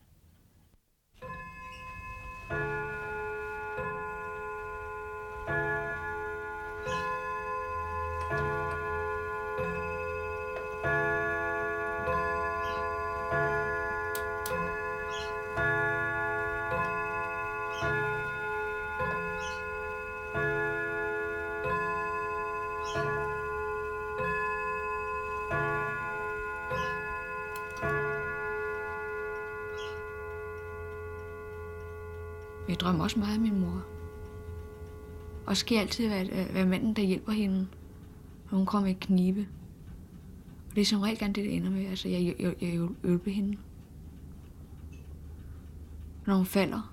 Skal 35.57 35.79
altid 35.79 36.09
være, 36.09 36.55
være 36.55 36.67
manden, 36.67 36.95
der 36.95 37.03
hjælper 37.03 37.33
hende, 37.33 37.67
når 38.51 38.59
hun 38.59 38.67
kommer 38.67 38.89
i 38.89 38.97
knibe. 39.01 39.47
Og 40.71 40.75
det 40.75 40.81
er 40.81 40.87
som 40.87 41.01
regel 41.01 41.19
gerne 41.19 41.35
det, 41.35 41.45
det 41.45 41.57
ender 41.57 41.71
med. 41.71 41.87
Altså, 41.87 42.09
jeg, 42.09 42.35
jeg, 42.39 42.55
jeg 42.61 42.89
hjælper 43.05 43.31
hende. 43.31 43.57
Når 46.27 46.37
hun 46.37 46.47
falder. 46.47 46.93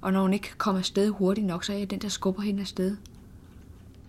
Og 0.00 0.12
når 0.12 0.22
hun 0.22 0.32
ikke 0.32 0.50
kommer 0.58 0.78
afsted 0.78 1.10
hurtigt 1.10 1.46
nok, 1.46 1.64
så 1.64 1.72
er 1.72 1.76
jeg 1.76 1.90
den, 1.90 1.98
der 1.98 2.08
skubber 2.08 2.42
hende 2.42 2.60
afsted. 2.60 2.96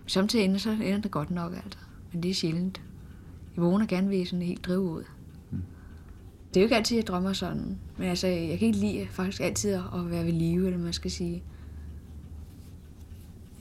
Samtidig 0.06 0.44
ender, 0.44 0.58
så 0.58 0.70
ender 0.70 1.00
det 1.00 1.10
godt 1.10 1.30
nok, 1.30 1.52
altså. 1.52 1.78
Men 2.12 2.22
det 2.22 2.30
er 2.30 2.34
sjældent. 2.34 2.82
Jeg 3.56 3.64
vågner 3.64 3.86
gerne 3.86 4.10
ved 4.10 4.26
sådan 4.26 4.42
helt 4.42 4.64
drive 4.64 4.80
ud. 4.80 5.04
Det 6.48 6.56
er 6.56 6.60
jo 6.60 6.64
ikke 6.64 6.76
altid, 6.76 6.96
jeg 6.96 7.06
drømmer 7.06 7.32
sådan. 7.32 7.78
Men 7.96 8.08
altså, 8.08 8.26
jeg 8.26 8.58
kan 8.58 8.66
ikke 8.66 8.78
lide 8.78 9.06
faktisk 9.10 9.42
altid 9.42 9.70
at 9.70 10.10
være 10.10 10.24
ved 10.24 10.32
live, 10.32 10.66
eller 10.66 10.78
man 10.78 10.92
skal 10.92 11.10
sige. 11.10 11.42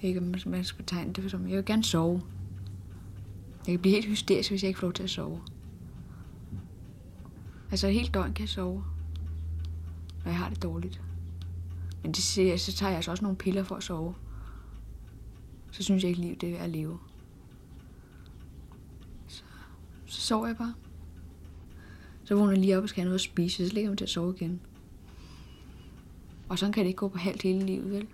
Jeg 0.02 0.08
ikke, 0.08 0.20
om 0.20 0.34
man 0.46 0.64
skal 0.64 0.86
tegne 0.86 1.14
det 1.14 1.32
som. 1.32 1.48
Jeg 1.48 1.58
vil 1.58 1.66
gerne 1.66 1.84
sove. 1.84 2.22
Jeg 3.58 3.74
kan 3.74 3.80
blive 3.80 3.96
helt 3.96 4.08
hysterisk, 4.08 4.50
hvis 4.50 4.64
jeg 4.64 4.68
ikke 4.68 4.80
får 4.80 4.88
lov 4.88 4.94
til 4.94 5.04
at 5.04 5.10
sove. 5.10 5.42
Altså, 7.72 7.88
helt 7.88 8.14
døgn 8.14 8.34
kan 8.34 8.44
jeg 8.44 8.50
sove. 8.50 8.84
Når 10.24 10.32
jeg 10.32 10.38
har 10.38 10.50
det 10.50 10.64
dårligt. 10.64 11.02
Men 12.04 12.12
det 12.12 12.24
siger 12.24 12.58
så 12.58 12.74
tager 12.74 12.90
jeg 12.90 12.96
altså 12.96 13.12
også 13.12 13.24
nogle 13.24 13.38
piller 13.38 13.64
for 13.64 13.76
at 13.76 13.84
sove. 13.84 14.16
Så 15.72 15.84
synes 15.84 16.04
jeg 16.04 16.10
ikke, 16.10 16.22
livet 16.22 16.42
det 16.42 16.56
er 16.56 16.64
at 16.64 16.70
leve. 16.70 17.00
Så, 19.28 19.44
så 20.06 20.22
sover 20.22 20.48
jeg 20.48 20.58
bare. 20.58 20.74
Så 22.24 22.36
vågner 22.36 22.52
jeg 22.52 22.62
lige 22.62 22.78
op 22.78 22.84
og 22.84 22.90
skal 22.90 23.02
have 23.02 23.06
noget 23.06 23.20
at 23.20 23.22
spise, 23.22 23.68
så 23.68 23.74
ligger 23.74 23.92
jeg 23.92 23.98
til 23.98 24.06
at 24.06 24.10
sove 24.10 24.36
igen. 24.36 24.62
Og 26.50 26.60
sådan 26.60 26.74
kan 26.74 26.82
det 26.84 26.88
ikke 26.88 26.98
gå 26.98 27.08
på 27.08 27.18
halvt 27.18 27.42
hele 27.42 27.66
livet, 27.66 27.92
vel? 27.92 28.08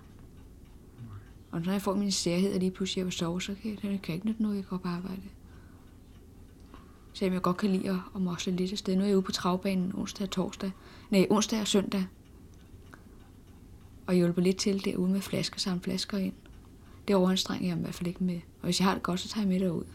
Og 1.54 1.62
når 1.62 1.72
jeg 1.72 1.82
får 1.82 1.96
min 1.96 2.12
særhed, 2.12 2.54
og 2.54 2.60
lige 2.60 2.72
pludselig 2.72 2.98
jeg 2.98 3.06
vil 3.06 3.14
sove, 3.14 3.42
så 3.42 3.56
kan 3.62 3.80
jeg, 3.84 4.02
kan 4.02 4.16
ikke 4.16 4.28
nytte 4.28 4.42
noget, 4.42 4.56
jeg 4.56 4.66
går 4.66 4.78
på 4.78 4.88
arbejde. 4.88 5.22
Selvom 7.14 7.34
jeg 7.34 7.42
godt 7.42 7.58
kan 7.58 7.70
lide 7.70 8.02
at 8.16 8.22
mosle 8.22 8.56
lidt 8.56 8.72
af 8.72 8.78
sted. 8.78 8.96
Nu 8.96 9.02
er 9.02 9.06
jeg 9.06 9.16
ude 9.16 9.26
på 9.26 9.32
travbanen 9.32 9.92
onsdag 9.96 10.26
og 10.26 10.32
torsdag. 10.32 10.72
Nej, 11.10 11.28
onsdag 11.30 11.62
og 11.62 11.68
søndag. 11.68 12.06
Og 14.08 14.14
hjælper 14.14 14.42
lidt 14.42 14.58
til 14.58 14.86
derude 14.86 15.12
med 15.12 15.22
flasker, 15.22 15.60
samt 15.60 15.84
flasker 15.84 16.18
ind. 16.18 16.34
Det 17.08 17.16
overanstrenger 17.16 17.68
jeg 17.68 17.78
i 17.78 17.82
hvert 17.82 17.96
fald 17.96 18.08
ikke 18.08 18.24
med. 18.24 18.36
Og 18.36 18.64
hvis 18.64 18.80
jeg 18.80 18.88
har 18.88 18.94
det 18.94 19.04
godt, 19.04 19.20
så 19.20 19.30
tager 19.30 19.48
jeg 19.48 19.50
med 19.50 19.60
derud. 19.60 19.86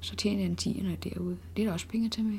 Så 0.00 0.16
tjener 0.16 0.40
jeg 0.40 0.50
en 0.50 0.58
10'er 0.60 1.08
derude. 1.08 1.38
Det 1.56 1.62
er 1.62 1.66
der 1.66 1.72
også 1.72 1.88
penge 1.88 2.08
til 2.08 2.24
med. 2.24 2.38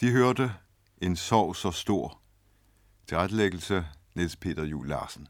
De 0.00 0.10
hørte 0.10 0.54
En 1.02 1.16
sorg 1.16 1.56
så 1.56 1.70
stor. 1.70 2.20
Tilrettelæggelse: 3.06 3.86
Niels 4.14 4.36
Peter 4.36 4.64
Juel-Larsen 4.64 5.26